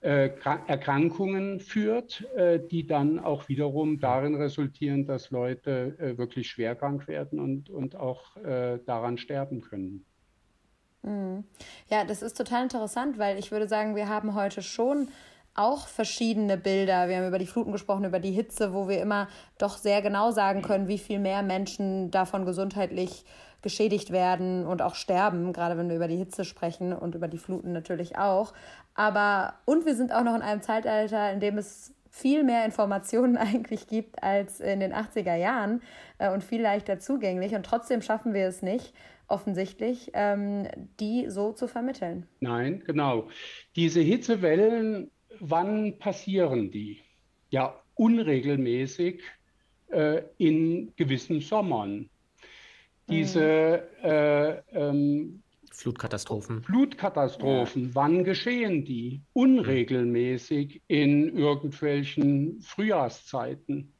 äh, 0.00 0.30
Erkrankungen 0.66 1.60
führt, 1.60 2.24
äh, 2.36 2.58
die 2.58 2.86
dann 2.86 3.18
auch 3.18 3.48
wiederum 3.50 4.00
darin 4.00 4.34
resultieren, 4.34 5.04
dass 5.04 5.30
Leute 5.30 5.94
äh, 5.98 6.16
wirklich 6.16 6.48
schwerkrank 6.48 7.06
werden 7.06 7.38
und, 7.38 7.68
und 7.68 7.94
auch 7.94 8.36
äh, 8.38 8.78
daran 8.86 9.18
sterben 9.18 9.60
können. 9.60 10.06
Mhm. 11.02 11.44
Ja, 11.90 12.04
das 12.04 12.22
ist 12.22 12.34
total 12.34 12.62
interessant, 12.62 13.18
weil 13.18 13.38
ich 13.38 13.52
würde 13.52 13.68
sagen, 13.68 13.94
wir 13.94 14.08
haben 14.08 14.34
heute 14.34 14.62
schon 14.62 15.08
auch 15.56 15.88
verschiedene 15.88 16.56
Bilder. 16.56 17.08
Wir 17.08 17.18
haben 17.18 17.28
über 17.28 17.38
die 17.38 17.46
Fluten 17.46 17.72
gesprochen, 17.72 18.04
über 18.04 18.20
die 18.20 18.32
Hitze, 18.32 18.72
wo 18.72 18.88
wir 18.88 19.00
immer 19.00 19.28
doch 19.58 19.76
sehr 19.76 20.02
genau 20.02 20.30
sagen 20.30 20.62
können, 20.62 20.88
wie 20.88 20.98
viel 20.98 21.18
mehr 21.18 21.42
Menschen 21.42 22.10
davon 22.10 22.44
gesundheitlich 22.44 23.24
geschädigt 23.62 24.12
werden 24.12 24.66
und 24.66 24.82
auch 24.82 24.94
sterben, 24.94 25.52
gerade 25.52 25.76
wenn 25.76 25.88
wir 25.88 25.96
über 25.96 26.08
die 26.08 26.16
Hitze 26.16 26.44
sprechen 26.44 26.92
und 26.92 27.14
über 27.14 27.26
die 27.26 27.38
Fluten 27.38 27.72
natürlich 27.72 28.16
auch. 28.16 28.52
Aber 28.94 29.54
und 29.64 29.86
wir 29.86 29.96
sind 29.96 30.12
auch 30.12 30.22
noch 30.22 30.36
in 30.36 30.42
einem 30.42 30.62
Zeitalter, 30.62 31.32
in 31.32 31.40
dem 31.40 31.58
es 31.58 31.92
viel 32.10 32.44
mehr 32.44 32.64
Informationen 32.64 33.36
eigentlich 33.36 33.88
gibt 33.88 34.22
als 34.22 34.60
in 34.60 34.80
den 34.80 34.92
80er 34.92 35.34
Jahren 35.34 35.82
äh, 36.18 36.30
und 36.30 36.44
viel 36.44 36.62
leichter 36.62 36.98
zugänglich. 36.98 37.54
Und 37.54 37.66
trotzdem 37.66 38.02
schaffen 38.02 38.34
wir 38.34 38.46
es 38.46 38.62
nicht, 38.62 38.94
offensichtlich, 39.28 40.12
ähm, 40.14 40.68
die 41.00 41.28
so 41.28 41.52
zu 41.52 41.66
vermitteln. 41.66 42.26
Nein, 42.40 42.82
genau. 42.86 43.28
Diese 43.74 44.00
Hitzewellen, 44.00 45.10
wann 45.40 45.98
passieren 45.98 46.70
die? 46.70 47.00
Ja, 47.50 47.80
unregelmäßig 47.94 49.22
äh, 49.88 50.22
in 50.38 50.92
gewissen 50.96 51.40
Sommern. 51.40 52.10
Diese 53.08 53.88
mhm. 54.02 54.08
äh, 54.08 54.50
ähm, 54.72 55.42
Flutkatastrophen. 55.72 56.62
Flutkatastrophen, 56.62 57.88
ja. 57.88 57.94
wann 57.94 58.24
geschehen 58.24 58.84
die? 58.84 59.20
Unregelmäßig 59.34 60.82
in 60.88 61.36
irgendwelchen 61.36 62.60
Frühjahrszeiten. 62.62 63.92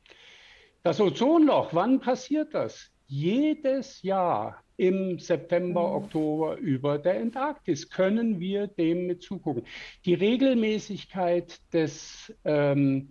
Das 0.82 1.00
Ozonloch, 1.00 1.74
wann 1.74 2.00
passiert 2.00 2.54
das? 2.54 2.90
Jedes 3.06 4.02
Jahr 4.02 4.64
im 4.76 5.18
September, 5.18 5.88
mhm. 5.88 5.94
Oktober 6.04 6.56
über 6.56 6.98
der 6.98 7.20
Antarktis. 7.20 7.88
Können 7.88 8.40
wir 8.40 8.66
dem 8.66 9.06
mit 9.06 9.22
zugucken? 9.22 9.64
Die 10.04 10.14
Regelmäßigkeit 10.14 11.60
des, 11.72 12.32
ähm, 12.44 13.10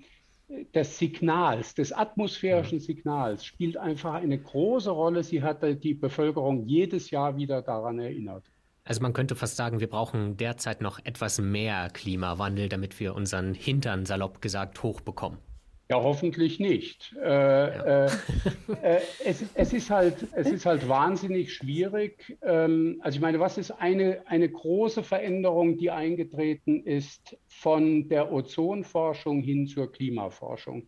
des 0.74 0.98
Signals, 0.98 1.74
des 1.74 1.92
atmosphärischen 1.92 2.80
Signals 2.80 3.46
spielt 3.46 3.78
einfach 3.78 4.14
eine 4.16 4.38
große 4.38 4.92
Rolle. 4.92 5.24
Sie 5.24 5.42
hat 5.42 5.64
die 5.84 5.94
Bevölkerung 5.94 6.66
jedes 6.66 7.10
Jahr 7.10 7.36
wieder 7.38 7.62
daran 7.62 8.00
erinnert. 8.00 8.44
Also 8.84 9.02
man 9.02 9.14
könnte 9.14 9.36
fast 9.36 9.56
sagen, 9.56 9.80
wir 9.80 9.90
brauchen 9.90 10.38
derzeit 10.38 10.82
noch 10.82 11.00
etwas 11.04 11.42
mehr 11.42 11.90
Klimawandel, 11.92 12.70
damit 12.70 13.00
wir 13.00 13.16
unseren 13.16 13.56
Hintern 13.56 14.06
salopp 14.06 14.42
gesagt 14.44 14.84
hochbekommen. 14.84 15.40
Ja, 15.88 16.02
hoffentlich 16.02 16.60
nicht. 16.60 17.16
Äh, 17.22 17.28
ja. 17.28 18.06
äh, 18.06 18.10
äh, 18.82 19.02
es, 19.24 19.44
es, 19.54 19.72
ist 19.72 19.90
halt, 19.92 20.28
es 20.34 20.48
ist 20.48 20.66
halt 20.66 20.90
wahnsinnig 20.90 21.54
schwierig. 21.54 22.38
Ähm, 22.42 23.00
also 23.02 23.18
ich 23.18 23.22
meine, 23.22 23.40
was 23.40 23.60
ist 23.60 23.70
eine, 23.70 24.24
eine 24.26 24.50
große 24.50 25.04
Veränderung, 25.04 25.78
die 25.78 25.92
eingetreten 25.92 26.82
ist 26.84 27.38
von 27.48 28.10
der 28.10 28.32
Ozonforschung 28.32 29.42
hin 29.42 29.68
zur 29.68 29.92
Klimaforschung? 29.92 30.88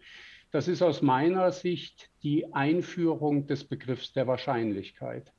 Das 0.52 0.68
ist 0.68 0.82
aus 0.82 1.04
meiner 1.04 1.52
Sicht 1.52 2.10
die 2.24 2.52
Einführung 2.54 3.46
des 3.46 3.66
Begriffs 3.66 4.14
der 4.14 4.26
Wahrscheinlichkeit. 4.26 5.32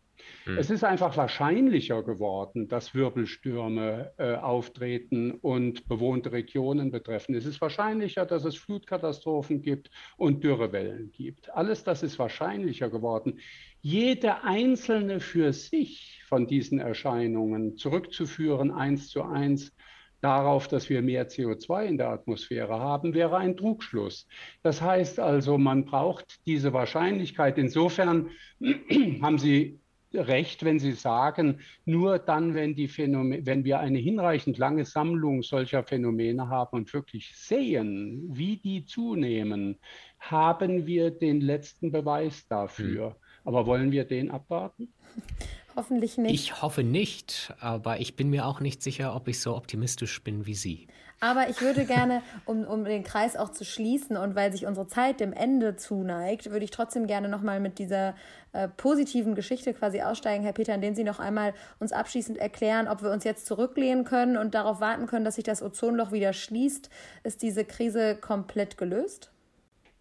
Hm. 0.44 0.58
Es 0.58 0.70
ist 0.70 0.84
einfach 0.84 1.16
wahrscheinlicher 1.16 2.02
geworden, 2.02 2.68
dass 2.68 2.94
Wirbelstürme 2.94 4.12
äh, 4.18 4.34
auftreten 4.34 5.32
und 5.32 5.88
bewohnte 5.88 6.32
Regionen 6.32 6.90
betreffen. 6.90 7.34
Es 7.34 7.46
ist 7.46 7.60
wahrscheinlicher, 7.60 8.26
dass 8.26 8.44
es 8.44 8.56
Flutkatastrophen 8.56 9.62
gibt 9.62 9.90
und 10.16 10.42
Dürrewellen 10.44 11.10
gibt. 11.12 11.54
Alles 11.54 11.84
das 11.84 12.02
ist 12.02 12.18
wahrscheinlicher 12.18 12.90
geworden. 12.90 13.38
Jede 13.80 14.42
einzelne 14.42 15.20
für 15.20 15.52
sich 15.52 16.22
von 16.26 16.46
diesen 16.46 16.78
Erscheinungen 16.78 17.76
zurückzuführen, 17.76 18.70
eins 18.70 19.08
zu 19.08 19.22
eins, 19.22 19.72
darauf, 20.20 20.68
dass 20.68 20.88
wir 20.88 21.02
mehr 21.02 21.28
CO2 21.28 21.84
in 21.84 21.98
der 21.98 22.08
Atmosphäre 22.08 22.78
haben, 22.78 23.14
wäre 23.14 23.36
ein 23.36 23.56
Trugschluss. 23.56 24.26
Das 24.62 24.82
heißt 24.82 25.20
also, 25.20 25.58
man 25.58 25.84
braucht 25.84 26.44
diese 26.46 26.72
Wahrscheinlichkeit. 26.72 27.58
Insofern 27.58 28.30
haben 29.22 29.38
Sie 29.38 29.80
recht, 30.14 30.64
wenn 30.64 30.78
Sie 30.78 30.92
sagen, 30.92 31.60
nur 31.84 32.18
dann, 32.18 32.54
wenn, 32.54 32.74
die 32.74 32.88
Phänomene, 32.88 33.44
wenn 33.46 33.64
wir 33.64 33.80
eine 33.80 33.98
hinreichend 33.98 34.58
lange 34.58 34.84
Sammlung 34.84 35.42
solcher 35.42 35.84
Phänomene 35.84 36.48
haben 36.48 36.76
und 36.76 36.92
wirklich 36.92 37.36
sehen, 37.36 38.24
wie 38.30 38.56
die 38.56 38.84
zunehmen, 38.84 39.76
haben 40.18 40.86
wir 40.86 41.10
den 41.10 41.40
letzten 41.40 41.92
Beweis 41.92 42.46
dafür. 42.48 43.08
Hm. 43.08 43.14
Aber 43.44 43.66
wollen 43.66 43.92
wir 43.92 44.04
den 44.04 44.30
abwarten? 44.30 44.92
Hoffentlich 45.76 46.18
nicht. 46.18 46.34
Ich 46.34 46.60
hoffe 46.60 46.82
nicht, 46.82 47.54
aber 47.60 48.00
ich 48.00 48.16
bin 48.16 48.30
mir 48.30 48.46
auch 48.46 48.58
nicht 48.58 48.82
sicher, 48.82 49.14
ob 49.14 49.28
ich 49.28 49.38
so 49.38 49.56
optimistisch 49.56 50.24
bin 50.24 50.44
wie 50.44 50.54
Sie. 50.54 50.88
Aber 51.20 51.48
ich 51.48 51.60
würde 51.60 51.84
gerne, 51.84 52.22
um, 52.44 52.64
um 52.64 52.84
den 52.84 53.02
Kreis 53.02 53.36
auch 53.36 53.50
zu 53.50 53.64
schließen 53.64 54.16
und 54.16 54.36
weil 54.36 54.52
sich 54.52 54.66
unsere 54.66 54.86
Zeit 54.86 55.18
dem 55.18 55.32
Ende 55.32 55.74
zuneigt, 55.74 56.50
würde 56.50 56.64
ich 56.64 56.70
trotzdem 56.70 57.08
gerne 57.08 57.28
nochmal 57.28 57.58
mit 57.58 57.80
dieser 57.80 58.14
äh, 58.52 58.68
positiven 58.68 59.34
Geschichte 59.34 59.74
quasi 59.74 60.00
aussteigen, 60.00 60.44
Herr 60.44 60.52
Peter, 60.52 60.74
indem 60.74 60.94
Sie 60.94 61.04
noch 61.04 61.18
einmal 61.18 61.54
uns 61.80 61.92
abschließend 61.92 62.38
erklären, 62.38 62.86
ob 62.86 63.02
wir 63.02 63.10
uns 63.10 63.24
jetzt 63.24 63.46
zurücklehnen 63.46 64.04
können 64.04 64.36
und 64.36 64.54
darauf 64.54 64.80
warten 64.80 65.06
können, 65.06 65.24
dass 65.24 65.34
sich 65.34 65.44
das 65.44 65.60
Ozonloch 65.60 66.12
wieder 66.12 66.32
schließt. 66.32 66.88
Ist 67.24 67.42
diese 67.42 67.64
Krise 67.64 68.16
komplett 68.16 68.78
gelöst? 68.78 69.32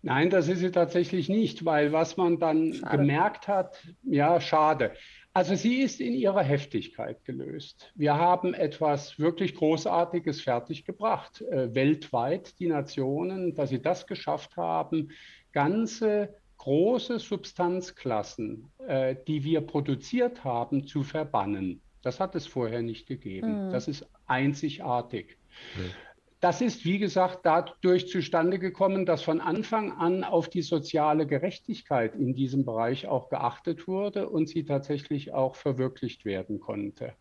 Nein, 0.03 0.29
das 0.29 0.47
ist 0.47 0.59
sie 0.59 0.71
tatsächlich 0.71 1.27
nicht, 1.27 1.65
weil 1.65 1.91
was 1.91 2.15
man 2.15 2.39
dann 2.39 2.73
schade. 2.73 2.97
gemerkt 2.97 3.47
hat, 3.47 3.83
ja, 4.03 4.39
schade. 4.39 4.93
Also 5.37 5.53
sie 5.53 5.81
ist 5.81 6.01
in 6.01 6.15
ihrer 6.15 6.41
Heftigkeit 6.41 7.23
gelöst. 7.23 7.91
Wir 7.93 8.17
haben 8.17 8.55
etwas 8.55 9.19
wirklich 9.19 9.53
Großartiges 9.53 10.41
fertiggebracht, 10.41 11.43
äh, 11.43 11.75
weltweit 11.75 12.59
die 12.59 12.65
Nationen, 12.65 13.53
dass 13.53 13.69
sie 13.69 13.79
das 13.79 14.07
geschafft 14.07 14.57
haben, 14.57 15.11
ganze 15.51 16.33
große 16.57 17.19
Substanzklassen, 17.19 18.71
äh, 18.87 19.15
die 19.27 19.43
wir 19.43 19.61
produziert 19.61 20.43
haben, 20.43 20.87
zu 20.87 21.03
verbannen. 21.03 21.81
Das 22.01 22.19
hat 22.19 22.33
es 22.33 22.47
vorher 22.47 22.81
nicht 22.81 23.05
gegeben. 23.05 23.67
Mhm. 23.67 23.71
Das 23.71 23.87
ist 23.87 24.07
einzigartig. 24.25 25.37
Mhm. 25.75 25.91
Das 26.39 26.61
ist, 26.61 26.85
wie 26.85 26.99
gesagt, 26.99 27.39
dadurch 27.43 28.07
zustande 28.09 28.59
gekommen, 28.59 29.07
dass 29.07 29.23
von 29.23 29.41
Anfang 29.41 29.91
an 29.93 30.23
auf 30.23 30.49
die 30.49 30.61
soziale 30.61 31.25
Gerechtigkeit 31.25 32.13
in 32.13 32.35
diesem 32.35 32.63
Bereich 32.63 33.07
auch 33.07 33.29
geachtet 33.29 33.87
wurde 33.87 34.29
und 34.29 34.47
sie 34.47 34.63
tatsächlich 34.63 35.33
auch 35.33 35.55
verwirklicht 35.55 36.25
werden 36.25 36.59
konnte. 36.59 37.13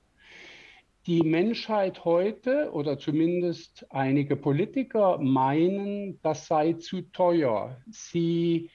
die 1.06 1.22
Menschheit 1.22 2.04
heute 2.04 2.72
oder 2.72 2.98
zumindest 2.98 3.86
einige 3.90 4.34
Politiker 4.34 5.18
meinen, 5.18 6.20
das 6.22 6.46
sei 6.46 6.72
zu 6.74 7.02
teuer. 7.12 7.80
Sie 7.90 8.70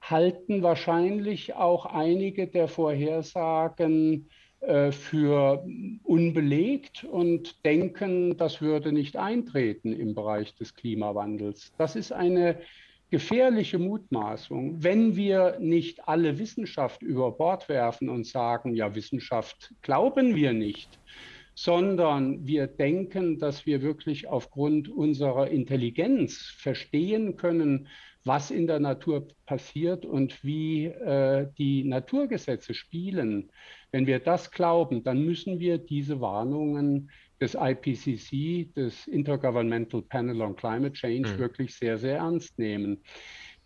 halten 0.00 0.62
wahrscheinlich 0.62 1.54
auch 1.54 1.86
einige 1.86 2.48
der 2.48 2.66
Vorhersagen 2.66 4.28
für 4.60 5.64
unbelegt 6.02 7.04
und 7.04 7.64
denken, 7.64 8.36
das 8.36 8.60
würde 8.60 8.92
nicht 8.92 9.16
eintreten 9.16 9.92
im 9.92 10.14
Bereich 10.14 10.54
des 10.56 10.74
Klimawandels. 10.74 11.72
Das 11.78 11.96
ist 11.96 12.12
eine 12.12 12.58
gefährliche 13.10 13.78
Mutmaßung, 13.78 14.82
wenn 14.82 15.16
wir 15.16 15.58
nicht 15.60 16.06
alle 16.06 16.38
Wissenschaft 16.38 17.02
über 17.02 17.32
Bord 17.32 17.68
werfen 17.68 18.08
und 18.08 18.26
sagen, 18.26 18.74
ja, 18.74 18.94
Wissenschaft 18.94 19.72
glauben 19.80 20.36
wir 20.36 20.52
nicht, 20.52 20.98
sondern 21.54 22.46
wir 22.46 22.66
denken, 22.66 23.38
dass 23.38 23.64
wir 23.64 23.82
wirklich 23.82 24.28
aufgrund 24.28 24.88
unserer 24.88 25.48
Intelligenz 25.48 26.36
verstehen 26.56 27.36
können, 27.36 27.88
was 28.28 28.52
in 28.52 28.68
der 28.68 28.78
Natur 28.78 29.26
passiert 29.46 30.04
und 30.04 30.44
wie 30.44 30.84
äh, 30.86 31.48
die 31.58 31.82
Naturgesetze 31.82 32.74
spielen. 32.74 33.50
Wenn 33.90 34.06
wir 34.06 34.20
das 34.20 34.50
glauben, 34.50 35.02
dann 35.02 35.24
müssen 35.24 35.58
wir 35.58 35.78
diese 35.78 36.20
Warnungen 36.20 37.10
des 37.40 37.56
IPCC, 37.58 38.74
des 38.74 39.06
Intergovernmental 39.06 40.02
Panel 40.02 40.42
on 40.42 40.54
Climate 40.54 40.92
Change, 40.92 41.30
mhm. 41.30 41.38
wirklich 41.38 41.74
sehr, 41.74 41.98
sehr 41.98 42.18
ernst 42.18 42.58
nehmen. 42.58 43.02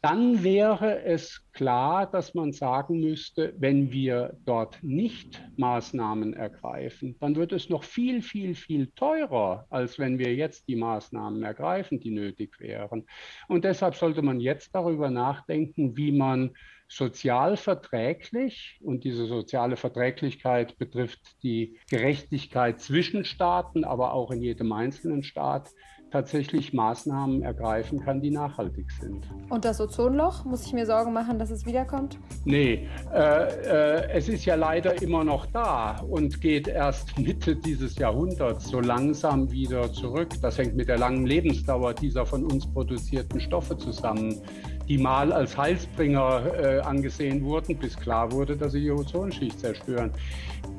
Dann 0.04 0.42
wäre 0.42 1.04
es 1.04 1.46
klar, 1.52 2.10
dass 2.10 2.34
man 2.34 2.50
sagen 2.52 2.98
müsste, 2.98 3.54
wenn 3.58 3.92
wir 3.92 4.36
dort 4.44 4.82
nicht 4.82 5.40
Maßnahmen 5.56 6.34
ergreifen, 6.34 7.16
dann 7.20 7.36
wird 7.36 7.52
es 7.52 7.68
noch 7.68 7.84
viel, 7.84 8.20
viel, 8.20 8.56
viel 8.56 8.88
teurer, 8.96 9.64
als 9.70 10.00
wenn 10.00 10.18
wir 10.18 10.34
jetzt 10.34 10.66
die 10.66 10.74
Maßnahmen 10.74 11.44
ergreifen, 11.44 12.00
die 12.00 12.10
nötig 12.10 12.58
wären. 12.58 13.06
Und 13.46 13.64
deshalb 13.64 13.94
sollte 13.94 14.22
man 14.22 14.40
jetzt 14.40 14.74
darüber 14.74 15.08
nachdenken, 15.08 15.96
wie 15.96 16.10
man 16.10 16.50
sozial 16.88 17.56
verträglich 17.56 18.80
und 18.82 19.04
diese 19.04 19.26
soziale 19.26 19.76
Verträglichkeit 19.76 20.76
betrifft 20.78 21.40
die 21.44 21.78
Gerechtigkeit 21.88 22.80
zwischen 22.80 23.24
Staaten, 23.24 23.84
aber 23.84 24.14
auch 24.14 24.32
in 24.32 24.42
jedem 24.42 24.72
einzelnen 24.72 25.22
Staat 25.22 25.70
tatsächlich 26.12 26.74
Maßnahmen 26.74 27.42
ergreifen 27.42 27.98
kann, 27.98 28.20
die 28.20 28.30
nachhaltig 28.30 28.90
sind. 29.00 29.26
Und 29.48 29.64
das 29.64 29.80
Ozonloch, 29.80 30.44
muss 30.44 30.66
ich 30.66 30.74
mir 30.74 30.84
Sorgen 30.84 31.12
machen, 31.12 31.38
dass 31.38 31.50
es 31.50 31.64
wiederkommt? 31.64 32.18
Nee, 32.44 32.86
äh, 33.12 33.18
äh, 33.18 34.10
es 34.12 34.28
ist 34.28 34.44
ja 34.44 34.54
leider 34.54 35.00
immer 35.00 35.24
noch 35.24 35.46
da 35.46 35.96
und 36.00 36.40
geht 36.42 36.68
erst 36.68 37.18
Mitte 37.18 37.56
dieses 37.56 37.96
Jahrhunderts 37.96 38.68
so 38.68 38.80
langsam 38.80 39.50
wieder 39.50 39.90
zurück. 39.90 40.28
Das 40.42 40.58
hängt 40.58 40.76
mit 40.76 40.88
der 40.88 40.98
langen 40.98 41.24
Lebensdauer 41.24 41.94
dieser 41.94 42.26
von 42.26 42.44
uns 42.44 42.66
produzierten 42.66 43.40
Stoffe 43.40 43.78
zusammen, 43.78 44.38
die 44.88 44.98
mal 44.98 45.32
als 45.32 45.56
Heilsbringer 45.56 46.42
äh, 46.54 46.80
angesehen 46.80 47.42
wurden, 47.42 47.78
bis 47.78 47.96
klar 47.96 48.30
wurde, 48.32 48.54
dass 48.54 48.72
sie 48.72 48.82
die 48.82 48.90
Ozonschicht 48.90 49.58
zerstören. 49.58 50.12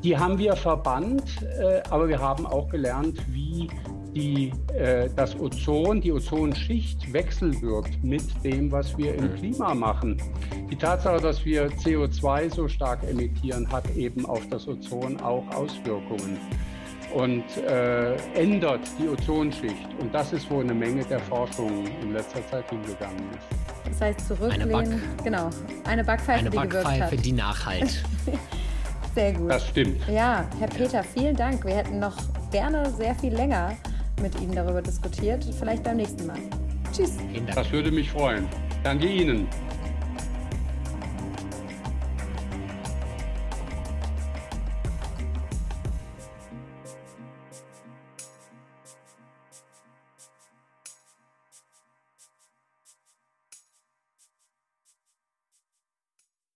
Die 0.03 0.15
haben 0.15 0.37
wir 0.37 0.55
verbannt, 0.55 1.41
äh, 1.59 1.81
aber 1.89 2.07
wir 2.07 2.19
haben 2.19 2.45
auch 2.45 2.69
gelernt, 2.69 3.17
wie 3.29 3.67
die, 4.15 4.51
äh, 4.73 5.09
das 5.15 5.39
Ozon, 5.39 6.01
die 6.01 6.11
Ozonschicht 6.11 7.11
wechselwirkt 7.11 8.03
mit 8.03 8.23
dem, 8.43 8.71
was 8.71 8.97
wir 8.97 9.15
im 9.15 9.31
mhm. 9.31 9.35
Klima 9.35 9.73
machen. 9.73 10.21
Die 10.69 10.75
Tatsache, 10.75 11.21
dass 11.21 11.43
wir 11.45 11.69
CO2 11.69 12.53
so 12.53 12.67
stark 12.67 13.03
emittieren, 13.09 13.71
hat 13.71 13.89
eben 13.95 14.25
auf 14.25 14.47
das 14.49 14.67
Ozon 14.67 15.19
auch 15.21 15.43
Auswirkungen 15.53 16.37
und 17.13 17.43
äh, 17.57 18.15
ändert 18.33 18.81
die 18.99 19.07
Ozonschicht. 19.07 19.87
Und 19.99 20.13
das 20.13 20.33
ist, 20.33 20.49
wo 20.49 20.61
eine 20.61 20.73
Menge 20.73 21.03
der 21.05 21.19
Forschung 21.19 21.85
in 22.01 22.13
letzter 22.13 22.45
Zeit 22.47 22.69
hingegangen 22.69 23.29
ist. 23.31 23.89
Das 23.89 24.01
heißt, 24.01 24.27
zurücklehnen, 24.27 24.73
eine 24.73 24.89
Back, 24.89 25.23
genau, 25.23 25.49
eine 25.85 26.03
Backpfeife, 26.03 26.39
eine 26.39 26.49
die 26.49 26.57
Backpfeife, 26.57 27.17
die 27.17 27.31
nachhalt. 27.31 28.03
Sehr 29.15 29.33
gut. 29.33 29.51
Das 29.51 29.67
stimmt. 29.67 30.01
Ja, 30.07 30.45
Herr 30.57 30.67
Peter, 30.67 31.03
vielen 31.03 31.35
Dank. 31.35 31.63
Wir 31.65 31.75
hätten 31.75 31.99
noch 31.99 32.15
gerne 32.51 32.89
sehr 32.97 33.13
viel 33.13 33.31
länger 33.31 33.75
mit 34.21 34.39
Ihnen 34.41 34.55
darüber 34.55 34.81
diskutiert. 34.81 35.45
Vielleicht 35.57 35.83
beim 35.83 35.97
nächsten 35.97 36.27
Mal. 36.27 36.39
Tschüss. 36.91 37.17
Das 37.55 37.71
würde 37.71 37.91
mich 37.91 38.11
freuen. 38.11 38.47
Danke 38.83 39.07
Ihnen. 39.07 39.47